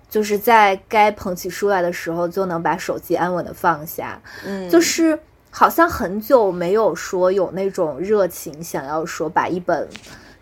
[0.08, 4.20] 就是在该捧起书来的时候就能把手机安稳的放下。
[4.44, 5.18] 嗯，就是
[5.50, 9.88] 好像很久没有说有那种热情，想要说把一本。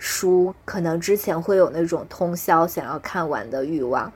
[0.00, 4.12] 书可能之前会有那种通宵想要看完的欲望，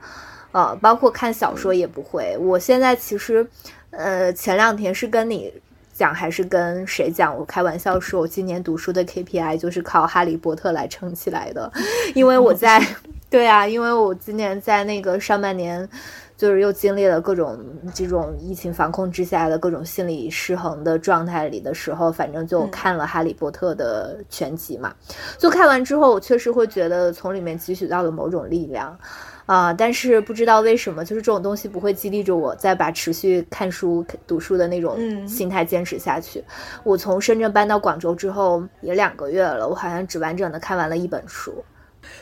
[0.53, 2.37] 呃，包括看小说也不会。
[2.39, 3.45] 我现在其实，
[3.89, 5.53] 呃，前两天是跟你
[5.93, 7.37] 讲还是跟谁讲？
[7.37, 11.71] 我开玩笑说，我今年读书的 KPI 就是靠《哈利波特》来撑起来的，
[12.15, 12.81] 因为我在，
[13.29, 15.87] 对啊，因为我今年在那个上半年。
[16.35, 17.57] 就是又经历了各种
[17.93, 24.93] 这种疫情防控之下的各种心理失衡的状态里的时候，反正就看了《哈利波特》的全集嘛。
[25.37, 28.97] 就看完之后，我确实会觉得从里面汲取到了某种力量
[29.45, 36.43] 啊，但是不知道为什么，就是这种东西不会激励着我再把持续看书、读书的那种心态坚持下去。
[36.83, 41.63] 我从深圳搬到广州之后也两个月了，我好像只完整的看完了一本书。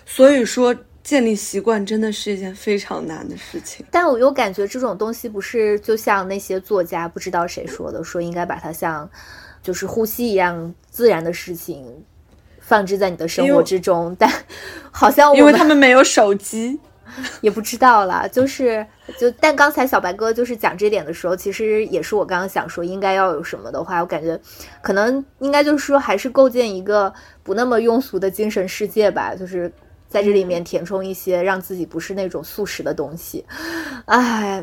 [0.06, 0.76] 所以说。
[1.04, 9.10] 建立习惯真的是一件非常难的事情，但我又感觉这种东西不是就像那些作家不知道谁说的，说应该把它像
[9.64, 12.06] 就是呼吸一样自然的事情
[12.60, 14.32] 放置在你的生活之中，但
[14.94, 16.80] 好像因为他们没有手机，
[17.42, 18.28] 也不知道啦。
[18.28, 18.86] 就是
[19.18, 24.40] 就但刚才小白哥就是讲这点的时候，其实也是我刚刚想说应该要有什么的话，我感觉
[24.82, 29.72] 可能应该就是说还是构建一个不那么庸俗的精神世界吧，就是。
[30.12, 33.46] 在这里面填充一些让自己不是那种素食的东西，
[34.04, 34.62] 哎，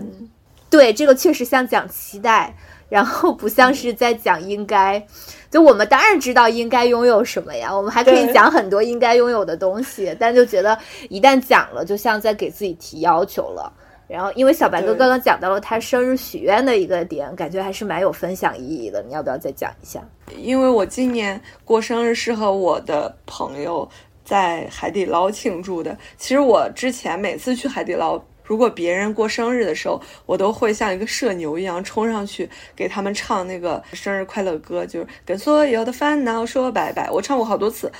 [0.68, 2.54] 对，这个确实像讲期待，
[2.88, 5.04] 然后不像是在讲应该。
[5.50, 13.72] 就我们当然知道应该拥有什么呀，我们还可以讲很多应该拥有的东西，但就觉得一旦讲了，就像在给自己提要求了。
[14.06, 19.02] 然后，因为小白哥刚刚讲到了他生日许愿的一个点，感觉还是蛮有分享意义的。
[19.02, 20.02] 你要不要再讲一下？
[20.36, 23.86] 因为我今年过生日是和我的朋友
[24.24, 25.94] 在海底捞庆祝的。
[26.16, 28.18] 其实我之前每次去海底捞，
[28.48, 37.10] 如果别人过生日的时候，我都会像一个社牛一样冲上去给他们唱那个生日快乐歌，就是跟所有的烦恼说拜拜。
[37.10, 37.92] 我唱过好多次。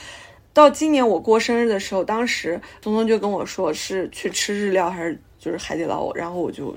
[0.55, 6.75] 到今年我过生日的时候，当时东东就跟我说是去吃日料还是就是海底捞，然后我就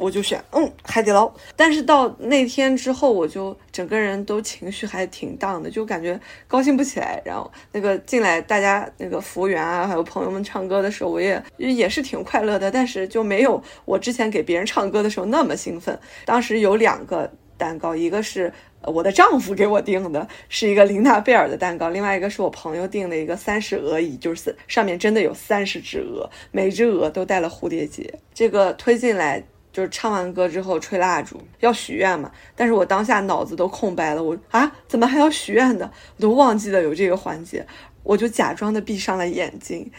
[0.00, 1.32] 我就选嗯海底捞。
[1.54, 7.20] 但是到那天之后，我就整个人都情绪还挺荡的，就感觉高兴不起来。
[7.24, 15.98] 然后那个进来大家那个服务员啊，还有朋友们唱歌的时候，我也也是挺快乐的，但是就没有我之前给别人唱歌的时候那么兴奋。
[16.24, 18.52] 当时有两个蛋糕，一个是。
[18.84, 28.10] 我的丈夫给我订的是一个琳娜贝尔的蛋糕，另外一个是我朋友订的一个三十鹅椅，就是上面真的有三十只鹅，每只鹅都带了蝴蝶结。
[28.32, 35.90] 这个推进来就是唱完歌之后吹蜡烛要许愿嘛，但是我当下脑子都空白了，我啊怎么还要许愿的？
[36.16, 37.66] 我都忘记了有这个环节，
[38.02, 39.90] 我就假装的闭上了眼睛，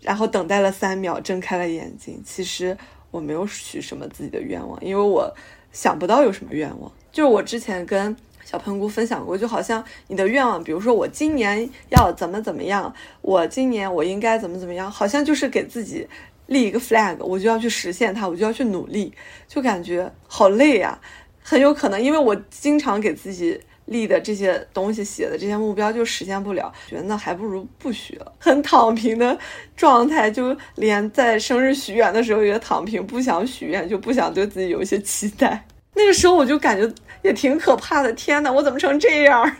[0.00, 2.22] 然后等待了三秒，睁开了眼睛。
[2.24, 2.76] 其实
[3.10, 5.34] 我没有许什么自己的愿望，因为我
[5.70, 6.90] 想不到有什么愿望。
[7.12, 16.08] 就是我之前跟小喷菇分享过，就好像你的愿望，比如说我今年要怎么怎么样，我今年我应该怎么怎么样，好像就是给自己
[16.50, 19.12] 立一个 flag，我就要去实现它，我就要去努力，
[19.48, 20.96] 就感觉好累呀、
[21.42, 23.60] 很有可能因为我经常给自己。
[23.86, 29.36] 立的这些东西写的这些目标就实现不了，觉得那还不如不许了，很躺平的
[29.74, 35.66] 状态，就连在生日许愿的时候也躺平，不想许愿，就不想对自己有一些期待。
[35.94, 36.88] 那个时候我就感觉
[37.22, 39.56] 也挺可怕的，天哪，我怎么成这样？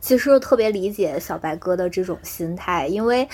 [0.00, 3.28] 其实特别理解小白哥的这种心态，因为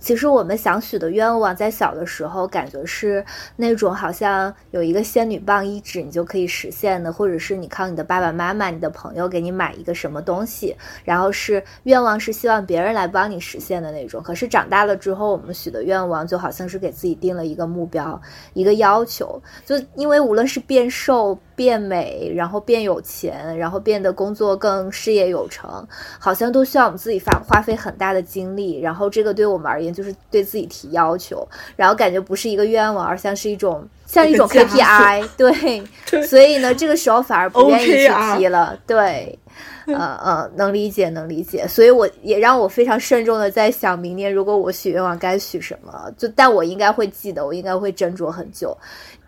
[0.00, 3.24] 其实我们想许的愿望，在小的时候感觉是
[3.56, 14.22] 那种好像有一个仙女棒一指你就可以实现的，或者是你靠你的爸爸妈妈、你的朋友给你买一个什么东西，然后是愿望是希望别人来帮你实现的那种。
[14.22, 18.20] 可是长大了之后，我们许的愿望就好像是给自己定了一个目标、
[18.54, 25.86] 一个要求，就因为无论是变瘦、变美，然后变有钱，然后变得工作更事业有成。
[26.18, 31.46] 好像都需要我们自己发花费很大的精力，然后这个对我们而言就是对自己提要求，
[31.76, 36.22] 然后感觉不是一个愿望，而像是一种像一种 KPI， 对，对。
[36.22, 39.38] 所以呢，这个时候反而不愿意去提了，对。
[39.86, 48.76] 呃 呃，能理解，能理解，所以我也让我非常慎重的在想，明年如果我许愿望该许什么，就但我应该会记得，我应该会斟酌很久，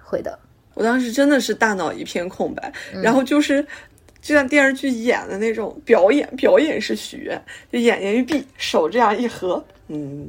[0.04, 0.38] 会的。
[0.74, 2.70] 我当时真的是大脑一片空白，
[3.02, 3.66] 然后就是
[4.20, 10.28] 就像电视剧演的那种表演，表演是许愿，就眼睛一闭，手这样一合，嗯，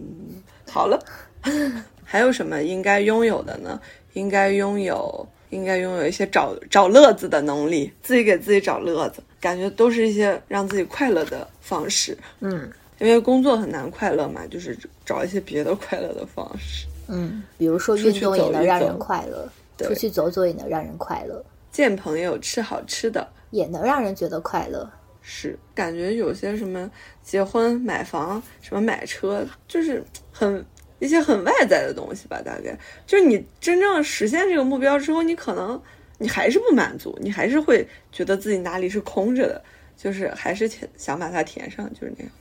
[0.70, 1.00] 好了。
[2.04, 3.80] 还有什么应该拥有的呢？
[4.14, 12.18] 应该拥有，应该拥有一些找找乐子的能力，自己给自己找乐子，感觉都是一些让自己快乐的方式。
[12.42, 16.86] 嗯因为工作很难快乐嘛，就是找一些别的快乐的方式。
[17.08, 24.90] 嗯，比如说运动也能让人快乐，对出去走走也能让人快乐，见朋友，吃好吃的，也能让人觉得快乐。
[25.24, 26.90] 是感觉有些什么
[27.22, 30.66] 结婚、买房、什么买车，就是很
[30.98, 32.42] 一些很外在的东西吧。
[32.44, 35.80] 大概就是你真正实现这个目标之后，你可能
[36.18, 39.64] 你还是不满足，你还是会觉得自己哪里是空着的，
[39.96, 42.32] 就是还是想想把它填上，就是那样。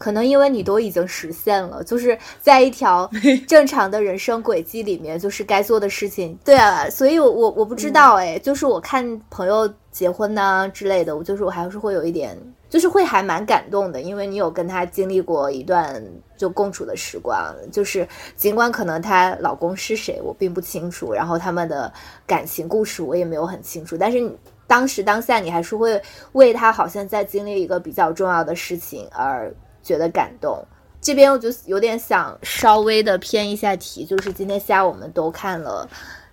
[0.00, 3.08] 可能因为你都已经实现了，就是在一条
[3.46, 6.38] 正常的人生轨迹里面，就是该做的事情。
[6.42, 12.34] 对啊，所以我我我不知道哎，就是我看朋友结婚呐、之类的，我就是我还是会有一点，
[12.70, 16.02] 就是会还蛮感动的，因为你有跟他经历过一段
[16.34, 21.92] 就共处的时光，就是尽管可能她老公是谁我并不清楚，然后他们的
[22.26, 24.34] 感情故事我也没有很清楚，但是你。
[24.70, 29.52] 当时当下，你还是会为他好像在经历一个比较重要的事情而
[29.90, 30.64] 觉得感动。
[31.00, 35.88] 这边我就有点想稍微的偏一下题，就是今天下午我们都看了，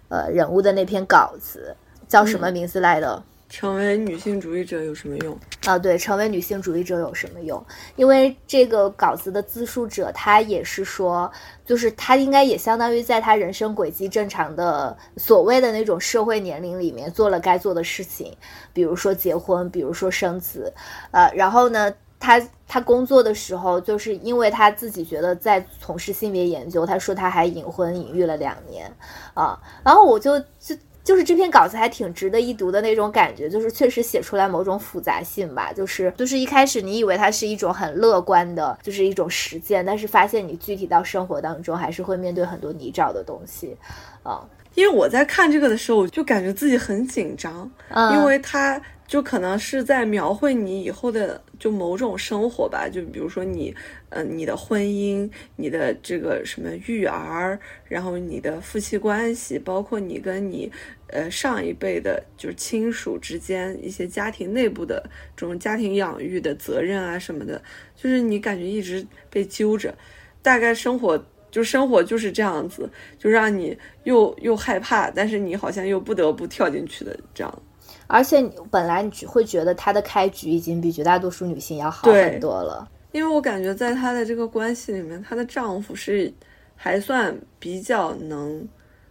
[0.09, 1.75] 呃，人物的那篇稿子，
[2.07, 3.23] 叫什么名字来的？
[3.49, 5.39] 成为女性主义者有什么用？
[5.65, 7.65] 啊，对，成为女性主义者有什么用？
[7.95, 11.31] 因为这个稿子的自述者他也是说，
[11.65, 18.35] 就是他应该也相当于在他人生轨迹正常的所谓的那种社会年龄里面做了该做的事情，
[18.73, 20.73] 比如说结婚，比如说生子，
[21.11, 21.89] 呃，然后呢，
[22.19, 28.91] 他他工作的时候，就是因为他自己觉得在从事性别研究，他说他还隐婚隐育了两年
[29.33, 30.75] 啊，然后我就就。
[31.07, 35.71] 就是这篇稿子还挺值得一读的那种感觉，就是确实写出来某种复杂性吧。
[35.71, 43.77] 就是就是一开始你以为它是一种很乐观的，就是一种实践，但是发现你具体到生活当中还是会面对很多泥沼的东西，
[44.21, 48.77] 啊、因为我在看这个的时候，我就感觉自己很紧张，嗯因为它
[49.07, 53.73] 就可能是在描绘你以后的就某种生活吧，就比如说你，
[54.09, 60.69] 呃，你的婚姻，你的这个什么育儿，然后你的夫妻关系，包括你跟你，
[61.07, 67.61] 呃，上一辈的就是亲属之间一些家庭内部的这种家庭养育的责任啊什么的，
[67.95, 69.97] 就是你感觉一直被揪着，
[70.41, 71.25] 大概生活。
[71.49, 72.87] 就生活就是这样子，
[73.17, 77.61] 就让你又又害怕，但是你好像又不得不跳进去的这样。
[78.07, 82.89] 而且你本来你会觉得她的开局已经比绝大多数女性要好很多了。
[83.11, 86.31] 因为我感觉在她的这个关系里面，她的丈夫是
[86.75, 88.65] 还算比较能，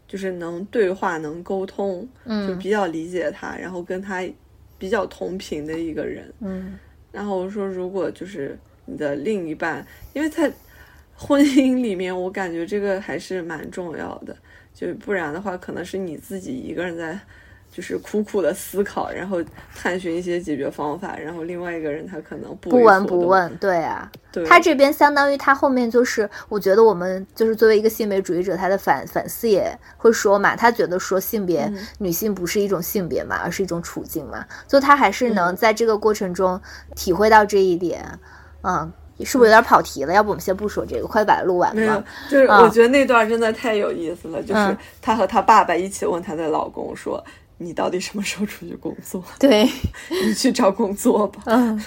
[0.08, 4.22] 就是能对话、能沟通，就嗯比较理解她，然后跟她
[4.78, 6.32] 比较同频的一个人。
[6.40, 6.78] 嗯
[7.12, 10.50] 然后我说，如果就是你的另一半，因为在
[11.14, 14.36] 婚姻里面，我感觉这个还是蛮重要的，
[14.74, 17.18] 就不然的话，可能是你自己一个人在。
[17.76, 19.36] 就是苦苦的思考，然后
[19.74, 22.70] 探寻一些解决方法，然后另外一个人他可能不。
[22.82, 36.58] 闻不问，对啊，对，他这边相当于他后面就是，我觉得我们就是作为一个性别主义者，他的反反思也会说嘛，他觉得说性别、嗯女性不是一种性别嘛，而是一种处境嘛，就他还是能嗯在这个过程中
[36.94, 38.02] 体会到这一点，
[38.62, 38.90] 嗯。
[39.24, 40.12] 是不是有点跑题了？
[40.12, 44.42] 要不我们先不说这个，快把它录完没有吧。，就是啊我觉得那段真的太有意思了。
[44.42, 47.24] 就是嗯她和她爸爸一起问她的老公说
[47.58, 49.24] ：“你到底什么时候出去工作？
[49.40, 49.64] 对，
[50.24, 51.42] 你去找工作吧。
[51.46, 51.80] 嗯，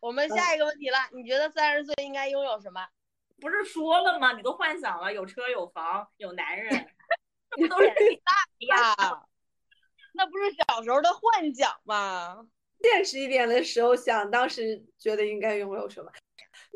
[0.00, 2.80] 我们下一个问题了，你觉得三十岁应该拥有什么？
[3.40, 4.32] 不是说了吗？
[4.32, 6.70] 你都幻想了，有车有房有男人，
[7.56, 8.32] 这不都是你大
[8.76, 9.22] 呀，
[10.12, 12.46] 那不是小时候的幻想吗？
[12.82, 16.10] 现实一点的时候想，当时觉得应该拥有什么？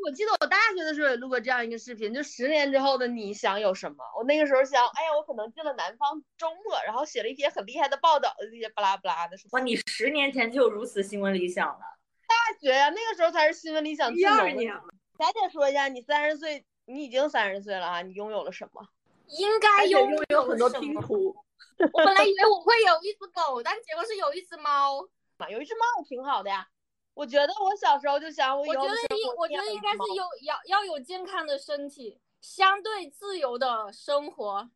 [0.03, 4.03] 我记得我大学的时候也录过这样一个视频，就十年之后的你想有什么？
[4.17, 9.37] 我那个时候想，哎呀，我可能进了南方周末，然后写了一篇很厉害的报道，这些巴拉巴拉的。
[9.51, 11.79] 哇，你十年前就有如此新闻理想了。
[12.27, 14.83] 大学呀，那个时候才是新闻理想最一二年了，
[15.17, 18.87] 佳姐说一下，你三十岁，你已经三十岁了啊，你拥有了什么？
[19.27, 21.35] 应该拥拥有很多拼图。
[21.79, 25.01] 我本来以为我会有一只狗，但结果是有一只猫。
[25.37, 26.67] 嘛，有一只猫也挺好的呀。
[27.15, 34.69] 我觉得我小时候就想，我觉得应，我觉得应该是有要要有健康的身体，相对自由的生活，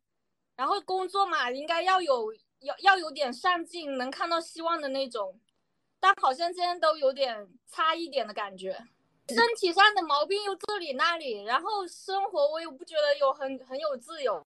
[0.56, 5.38] 然后工作嘛，应该要有要要有点上进，能看到希望的那种。
[6.02, 8.72] 但好像现在都有点差一点的感觉，
[9.28, 14.42] 身体上的毛病又这里那里，然后生活我又不觉得有很很有自由，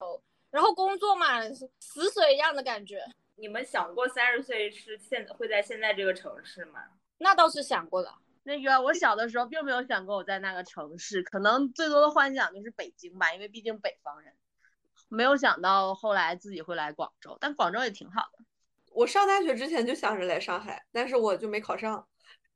[0.51, 1.41] 然后工作嘛
[1.79, 6.81] 死水一样的感觉，你们想过三十岁是现会在现在这个城市吗？
[7.19, 8.19] 那倒是想过了。
[8.43, 14.33] 那个我小的时候并没有想过我在那个城市，可能最多的幻想就是北京吧，因为毕竟北方人。
[15.09, 18.45] 没有想到后来自己会来广州，但广州也挺好的。
[18.93, 22.07] 我上大学之前就想着来上海，但是我就没考上，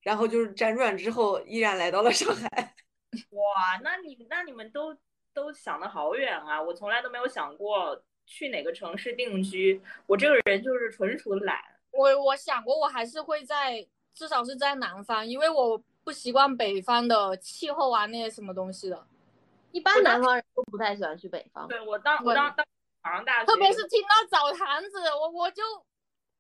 [0.01, 2.75] 然后就是辗转之后依然来到了上海。
[3.31, 4.97] 哇，那你那你们都
[5.33, 6.61] 都想的好远啊！
[6.61, 9.81] 我从来都没有想过去哪个城市定居。
[10.07, 11.59] 我这个人就是纯属懒。
[11.91, 13.87] 我我想过，我还是会在，
[14.19, 19.07] 至少是在南方，因为我不习惯北方的气候啊，那些什么东西的。
[19.71, 21.69] 一般南方人都不太喜欢去北方。
[21.69, 22.53] 对我当我当
[23.01, 25.63] 当大学，特别是听到澡堂子，我我就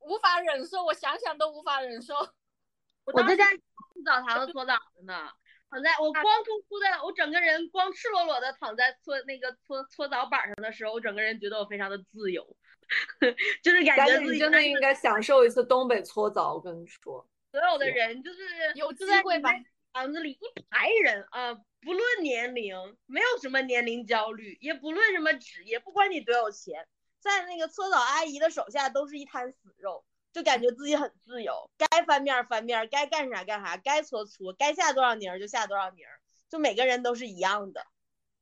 [0.01, 2.15] 无法忍受，我想想都无法忍受。
[3.07, 3.63] 我在家去
[4.05, 5.31] 澡堂子搓澡的呢，
[5.71, 12.45] 躺在我光秃秃的，我整个人光赤裸裸的躺在搓那个搓搓澡板上的时候，我整个人觉得我非常的自由，
[13.63, 16.55] 就是感觉自己真的应该享受一次东北搓澡。
[16.55, 18.39] 我跟你说，所有的人就是
[18.75, 19.51] 有就在机会吧
[19.93, 22.77] 房子里一排人啊、不论年龄，
[23.07, 26.87] 没有什么年龄焦虑，也不论什么职业，不管你多有钱，
[27.21, 36.21] 在那个搓澡阿姨的手下都是一滩死肉，就感觉自己很自由，该翻面儿翻面儿，该干啥干啥，该搓搓，该下多少泥儿就下多少泥儿，
[36.51, 37.85] 就每个人都是一样的。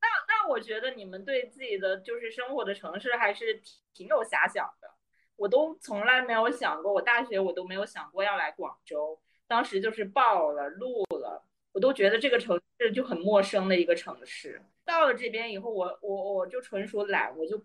[0.01, 4.91] 那那我觉得你们对自己的就是生活的城市还是挺挺有遐想的。
[5.37, 14.61] 我都从来没有想过，我大学我都没有想过要来广州，当时就是报了录了，我都觉得这个城市就很陌生的一个城市。
[14.85, 17.63] 到了这边以后，我我我就纯属懒，我就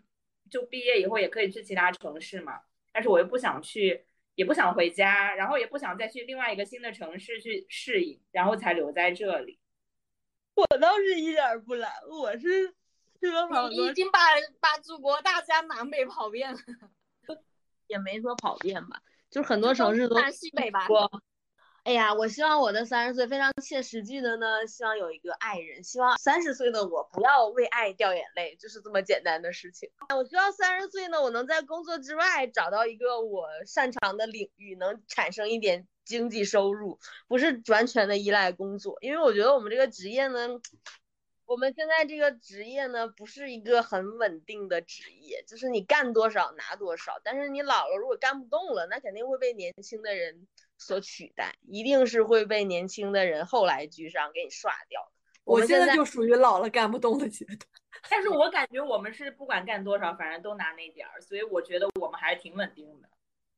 [0.49, 2.61] 就毕业以后也可以去其他城市嘛，
[2.91, 4.05] 但是我又不想去，
[4.35, 9.59] 也不想回家，然后也不想再去另外一个新的城市去适应，然后才留在这里。
[10.55, 12.73] 我倒是一点儿不懒，我是
[13.19, 14.19] 去了好多已经把
[14.59, 16.59] 把祖国大江南北跑遍了，
[17.91, 20.87] 也没说跑遍吧，就是很多城市都东南西北吧。
[20.89, 21.21] 我。
[21.83, 29.89] 哎呀，我希望我的三十岁非常切实际的呢，希望有一个爱人，希望三十岁的我不要为爱掉眼泪，就是这么简单的事情。
[30.15, 38.99] 我希望三十岁呢，我能在工作之外找到一个我擅长的领域，能产生一点经济收入，不是完全的依赖工作。
[39.01, 40.49] 因为我觉得我们这个职业呢，
[41.51, 50.47] 我们现在这个职业呢，不是一个很稳定的职业，就是你干多少拿多少，但是你老了如果干不动了，那肯定会被年轻的人。
[50.77, 55.11] 所取代，一定是会被年轻的人后来居上给你刷掉的。
[55.43, 57.59] 我现在就属于老了干不动的阶段，
[58.09, 63.09] 但是我感觉我们是不管干多少，反正都拿那点儿，所以我觉得我们还是挺稳定的。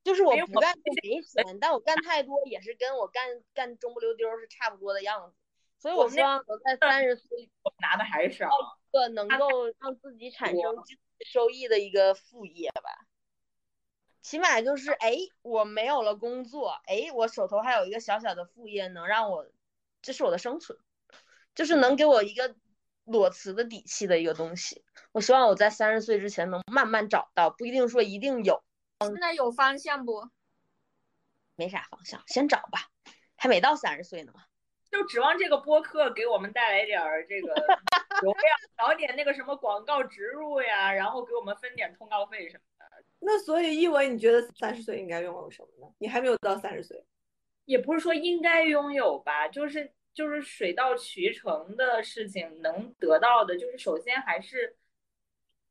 [0.04, 3.24] 就是我不干没钱，但我干太多也是跟我干
[3.54, 5.38] 干中不溜丢是差不多的样子。
[5.84, 7.50] 所以我希望我在三十岁
[7.82, 10.62] 拿的还少，一个能够让自己产生
[11.26, 13.06] 收益的一个副业吧。
[14.22, 19.46] 起码就是哎，我没有了工作，哎，我手头还有一个小小的副业，能让我，
[20.02, 20.80] 这是我的生存，
[21.54, 22.56] 就是能给我一个
[23.04, 24.86] 裸辞的底气的一个东西。
[25.12, 28.64] 我希望我在三十岁之前能慢慢找到，不一定说一定有。
[29.02, 30.30] 现在有方向不？
[31.58, 32.88] 没啥方向，先找吧，
[33.36, 34.46] 还没到三十岁呢嘛。
[34.94, 37.52] 就指望这个播客给我们带来点儿这个
[38.22, 43.04] 流量，搞点那个什么广告植入呀，然后给我们分点通告费什么的。
[43.20, 45.92] 那所以，一文，你觉得三十岁应该拥有什么呢？
[45.98, 47.04] 你还没有到三十岁，
[47.66, 54.78] 也不是说应该拥有吧，就是就是水到渠成的事情能得到的，就是首先还是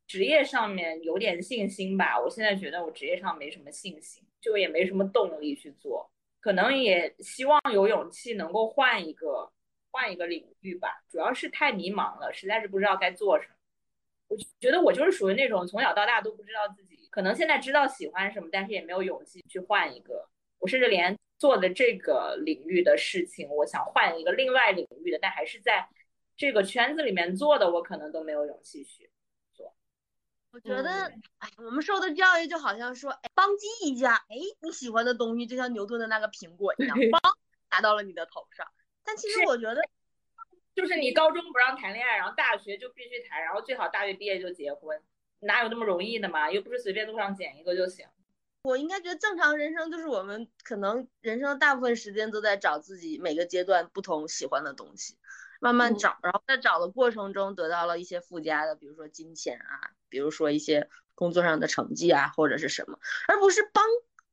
[0.08, 2.20] 职业上面有点信心吧。
[2.20, 6.10] 我现在觉得我职业上没什么信心，就也没什么动力去做，
[6.42, 9.50] 可能也希望有勇气能够换一个
[9.92, 11.02] 换一个领域吧。
[11.08, 13.54] 主要是太迷茫了，实在是不知道该做什么。
[14.26, 17.08] 我觉得我就是属于那种从小到大都不知道自己。
[17.10, 20.28] 可能现在知道喜欢什么，但是也没有勇气去换一个。
[20.58, 25.86] 我甚至连做的这个领域的事情，我想换一个另外领域的，但还是在
[26.36, 29.11] 这个圈子里面做的，我可能都没有勇气去。
[30.52, 37.20] 我觉得，哎，我们受的教育就好像说，哎，邦击一下，哎，你喜欢的东西就像牛顿的那个苹果一样，邦
[37.70, 38.66] 砸到了你的头上。
[39.02, 39.80] 但其实我觉得，
[40.74, 45.00] 就是你高中不让谈恋爱，然后大学就必须谈，然后最好大学毕业就结婚。
[45.40, 46.50] 哪有那么容易的嘛？
[46.50, 48.06] 又不是随便路上捡一个就行。
[48.64, 55.16] 我应该觉得正常人生就是我们可能人生大部分时间都在找自己每个阶段不同喜欢的东西，
[55.62, 62.98] 慢慢找，然后在找的过程中得到了一些附加的，比如说金钱啊，比如说一些工作上的成绩啊，或者是什么，
[63.28, 63.84] 而不是帮。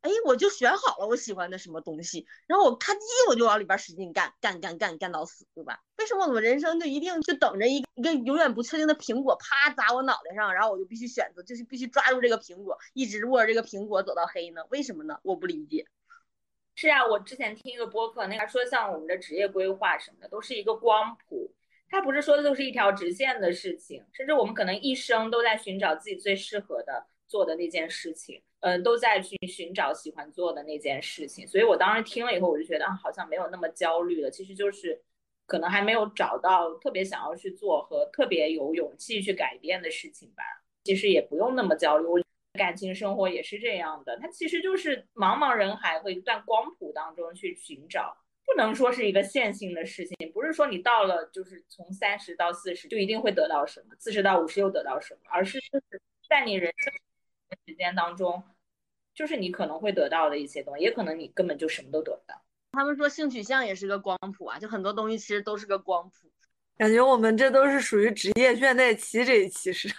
[0.02, 5.82] 哎，我就选好了我喜欢的什么东西，然后我咔叽我就往里边使劲干，干干干干到死，对吧？
[5.98, 14.62] 为什么我们人生就一定就等着一一个永远不确定的苹果啪砸我脑袋上，然后我就必须选择，就是必须抓住这个苹果，一直握着这个苹果走到黑呢？
[14.70, 15.20] 为什么呢？
[15.22, 15.86] 我不理解。
[16.82, 21.54] 是啊，我之前听一个播客，那个说像我们的职业规划什么的，都是一个光谱，
[21.90, 28.42] 它不是说的都是一条直线的事情，甚至我们可能一生都在寻找自己最适合的做的那件事情。
[28.62, 34.32] 嗯，都在去寻找喜欢做的那件事情，所以我当时听了以后，我就觉得啊，好像没有那么焦虑了。
[34.32, 35.04] 其实就是
[35.46, 40.44] 可能还没有找到特别想要去做和特别有勇气去改变的事情吧。
[40.86, 42.24] 其实也不用那么焦虑，
[42.54, 44.18] 感情生活也是这样的。
[44.20, 56.94] 它其实就是茫茫人海和一段光谱当中去寻找，不能说是一个线性的事情，不是说你到了就是从三十到四十就一定会得到什么，四十到五十又得到什么，而是就是在你人生。
[57.66, 58.44] 时间当中，
[59.16, 62.40] 就是你可能会得到的一些东西，也可能你根本就什么都得不到。
[62.74, 66.32] 他们说性取向也是个光谱啊，就很多东西其实都是个光谱。
[66.78, 69.90] 感觉我们这都是属于职业倦怠期这一期是，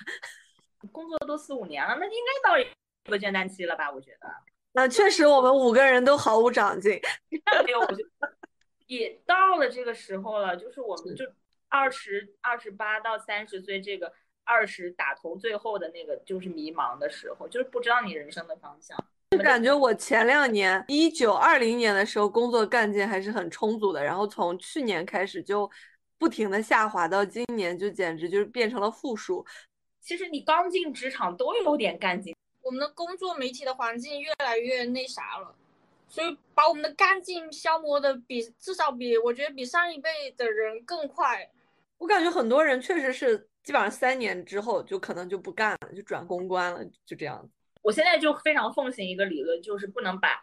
[0.92, 2.64] 工作都四五年了，那应该到一
[3.10, 3.90] 个倦怠期了吧？
[3.90, 4.28] 我觉得。
[4.72, 7.00] 那确实，我们五个人都毫无长进。
[7.64, 8.32] 没有，我觉得
[8.86, 11.24] 也到了这个时候了，就是我们就
[11.68, 14.12] 二十二十八到三十岁这个。
[14.42, 18.98] 二十打头最后的那个就是迷茫的时候，就是不知道你人生的方向。
[19.30, 25.70] 就感觉我前两年一九二零年的时候工作干劲还是很充足的，然后从去年开始就
[26.18, 29.46] 不停的下滑，到今年就简直就是变成了负数。
[30.00, 35.54] 其实你刚进职场都有点干劲，我们的工作媒体的环境越来越那啥了，
[36.08, 41.50] 所以把我们的干劲消磨的比至少比我觉得比上一辈的人更快。
[41.98, 43.46] 我感觉很多人确实是。
[43.62, 47.46] 基本上三年之后就可能就不干了，就转公关了，就这样。
[47.82, 50.42] 我现在就非常奉行一个理论，就是不能把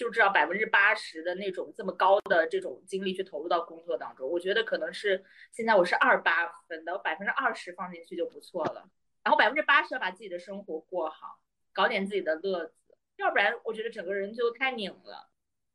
[0.00, 4.26] 就知道百分之八十的那种这么高的这种精力去投入到工作当中。
[4.26, 5.22] 我觉得可能是
[5.52, 8.88] 现在我是二八分的，百分之二十放进去就不错了。
[9.22, 11.38] 然后百分之八十要把自己的生活过好，
[11.74, 15.28] 搞点自己的乐子，要不然我觉得整个人就太拧了。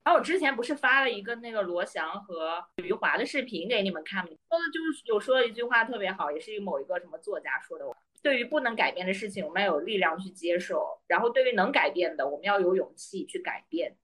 [0.03, 4.32] 然后我之前不是发了一个那个罗翔和余华的视频给你们看吗？
[4.49, 7.86] 说的就是有说了一句话特别好，也是某一个什么作家说的。
[8.23, 13.95] 对于不能改变的事情，我们要有力量去接受；然后对于能改变的，我们要有勇气去改变。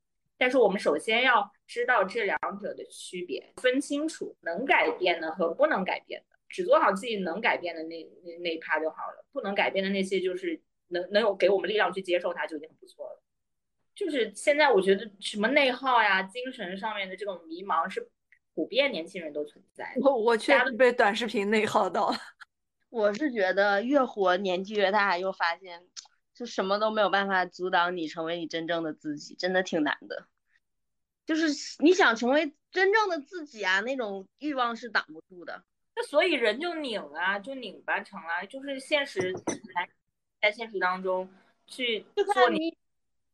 [0.41, 9.23] 但是我们首先要知道这两者的区别，分清楚能改变的和不能改变的，只做好自己能改变的那那那一趴就好了。
[9.31, 13.21] 不能改变的那些，就是能能有给我们力量去接受它，就已经很不错了。
[13.93, 18.09] 就是现在，我觉得什么内耗呀、精神上面的这种迷茫是
[18.55, 20.01] 普遍年轻人都存在的。
[20.01, 22.11] 我我确实被短视频内耗到。
[22.89, 25.79] 我是觉得越活年纪越大，又发现
[26.41, 30.25] 就什么都没有办法阻挡你成为你真正的自己，真的挺难的。
[31.23, 31.45] 就是
[31.83, 35.63] 你想成为真正的自己啊，那种欲望是挡不住的。
[35.95, 39.31] 那所以人就拧啊，就拧巴成了，就是现实
[39.75, 39.87] 来
[40.41, 41.31] 在现实当中
[41.67, 42.75] 去做你。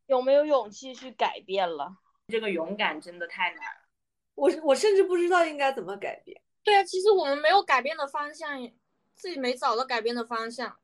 [0.08, 1.95] 有没有勇气去改变了？
[2.28, 3.88] 这个勇敢真的太难了。
[4.36, 6.41] 我我甚至不知道应该怎么改变。
[6.62, 8.70] 对啊，其实我们没有改变的方向，
[9.16, 10.78] 自己没找到改变的方向。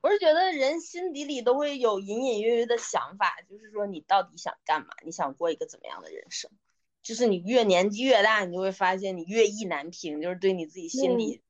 [0.00, 4.94] 我是觉得人心底里都会有隐隐约约的想法，就是说你到底想干嘛？
[5.04, 6.50] 你想过一个怎么样的人生？
[7.02, 10.20] 就是你越年纪越大，你就会发现你越意难平。
[10.20, 11.42] 就是对你自己心里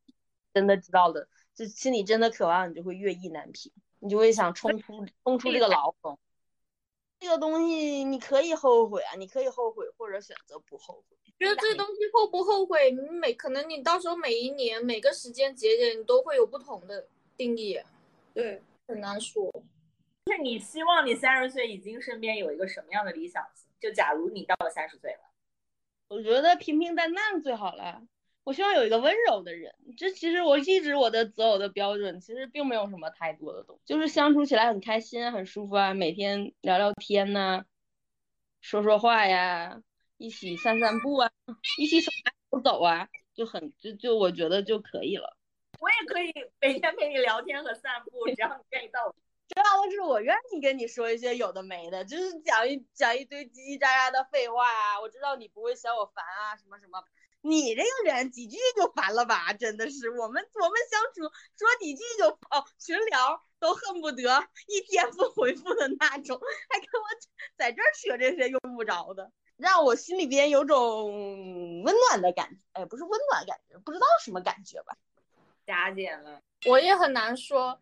[0.52, 6.18] 真的知道的，就心里真的渴望，你就会越意难平，你就会想冲出冲出这个牢笼。
[7.18, 11.16] 这个东西你可以后悔啊，你可以后悔或者选择不后悔。
[11.38, 17.80] 觉得这个东西后不后悔，你每可能你到时候每一年每个时间节点你都会有不同的定义，
[18.34, 19.50] 对，很难说。
[20.26, 23.68] 就是你希望你三十岁已经身边有一个什么样的理想型？
[23.80, 25.20] 就假如你到了三十岁了，
[26.08, 28.02] 我觉得平平淡淡最好了。
[28.44, 37.64] 我希望有一个温柔的人，这其实我一直我的择偶的标准其实并没有什么太多的东西，就是相处起来很开心、很舒服啊，每天聊聊天呐，
[38.60, 39.82] 说说话呀，
[40.16, 41.30] 一起散散步啊，
[41.78, 45.36] 一起手拉手走啊，就很就就我觉得就可以了。
[45.80, 49.14] 我也可以每天陪你聊天和散步，只要你愿意到我。
[49.48, 55.00] 主要的是我愿意跟你说一些有的没的，就是讲一讲一堆叽叽喳喳的废话啊。
[55.00, 57.02] 我知道你不会嫌我烦啊，什么什么。
[57.40, 59.54] 你这个人几句就烦了吧？
[59.54, 61.22] 真的是，我们我们相处
[61.58, 64.22] 说几句就哦，群聊都恨不得
[64.68, 67.08] 一天不回复的那种，还跟我
[67.56, 72.60] 在这扯这些用不着的，让我心里边有种温暖的感觉。
[72.74, 74.94] 哎，不是温暖感觉，不知道什么感觉吧？
[75.70, 77.80] 加减了，我也很难说，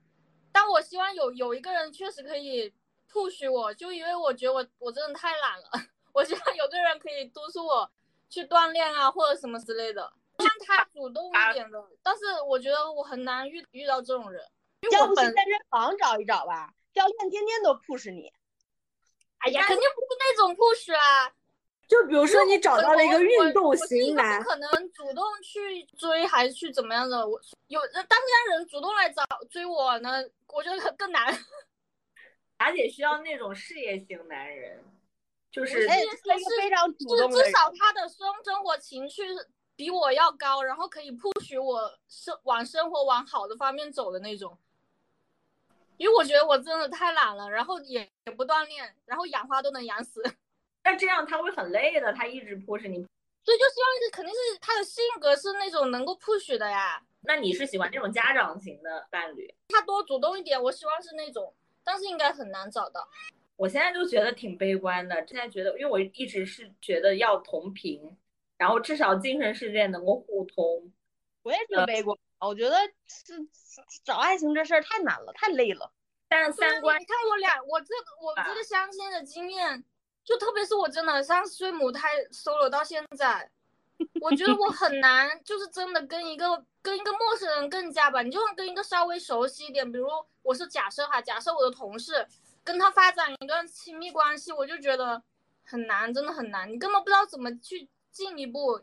[0.52, 2.70] 但我希望有有一个人确实可以
[3.10, 5.70] push 我，就因为我觉得我我真的太懒了，
[6.12, 7.90] 我希望有个人可以督促我。
[8.30, 11.82] 去锻炼啊，或者什么之类的，让他主动一点的。
[12.02, 14.44] 但是我觉得我很难遇遇到这种人。
[14.92, 18.30] 要不去健身房找一找吧，教练天天都 push 你。
[19.38, 21.32] 哎呀，肯定不是那种 push 啊。
[21.88, 27.26] 就比如说你找到了一个运动型男，可能主动去追还是去怎么样的？
[27.26, 31.34] 我有当家人主动来找追我呢，我觉得更难。
[32.58, 34.84] 而且需要那种事业型男人。
[35.50, 35.88] 就是，是
[36.60, 39.22] 非常主动至少他的生生活情趣
[39.74, 44.58] 比我要高，然后可以 push 我生往生活往好的方面走的那种。
[45.96, 50.22] 因为我觉得我真的太懒了，然后也也不锻炼，然后养花都能养死。
[50.88, 52.96] 那这样他会很累的，他一直 push 你。
[53.44, 57.02] 所以就希望是肯定是他的性格是那种能够 push 的呀。
[57.20, 59.54] 那你是喜欢这种家长型的伴侣？
[59.68, 63.06] 他多主动一点，我希望是那种，但是应该很难找到。
[63.56, 65.14] 我现在就觉得挺悲观的。
[65.26, 68.16] 现在觉得，因为我一直是觉得要同频，
[68.56, 70.90] 然后至少精神世界能够互通。
[71.42, 72.76] 我也挺悲观，我觉得
[73.06, 73.34] 是
[74.04, 75.92] 找爱情这事儿太难了，太累了。
[76.30, 79.82] 但是三观，你看我俩，我这个我这个相亲的经验，
[80.28, 83.50] 就特别是我真的三十岁母胎 solo 到现在，
[84.20, 88.20] 我觉得我很难，就是真的跟一个跟一个陌生人更加吧。
[88.20, 90.06] 你就算跟一个稍微熟悉一点，比如
[90.42, 92.26] 我是假设哈，假设我的同事。
[92.64, 95.22] 跟他发展一段亲密关系，我就觉得
[95.64, 96.70] 很难，真的很难。
[96.70, 98.78] 你根本不知道怎么去进一步，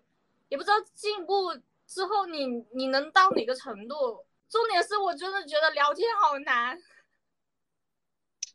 [0.50, 4.26] 也不知道进一步之后你你能到哪个程度。
[4.50, 6.76] 重点是我真的觉得聊天好难，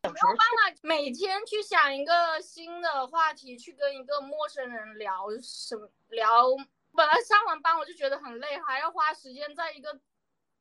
[0.02, 6.46] 有办法每天去想一个新的话题去跟一个陌生人聊什么聊。
[6.94, 10.00] 本来上完班我就觉得很累，还要花时间在一个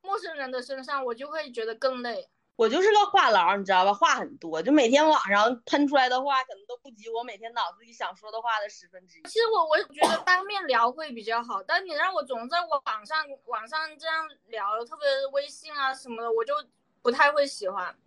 [0.01, 2.29] 陌生人的身上，我就会觉得更累。
[2.57, 3.93] 我就是个话痨，你知道吧？
[3.93, 9.23] 话很多，就每天晚上喷出来的话，可能都不及我每天脑子里想说的话的十分之一。
[9.23, 16.53] 其实我我觉得当面聊会比较好，但你让我总在网上网上这样聊，特别微信啊什么的，我就
[17.01, 17.97] 不太会喜欢，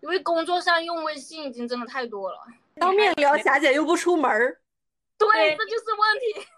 [0.00, 2.38] 因为工作上用微信已经真的太多了。
[2.76, 4.60] 当面聊，霞姐又不出门儿。
[5.18, 6.48] 对，这就是问题。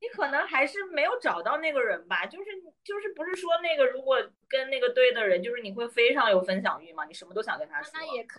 [0.00, 2.50] 你可能还是没有找到那个人吧，就是
[2.84, 4.16] 就是不是说那个如果
[4.48, 7.90] 跟那个对的人，就是你会非常有分享欲嘛，你什么都想跟他说。
[7.94, 8.38] 那也可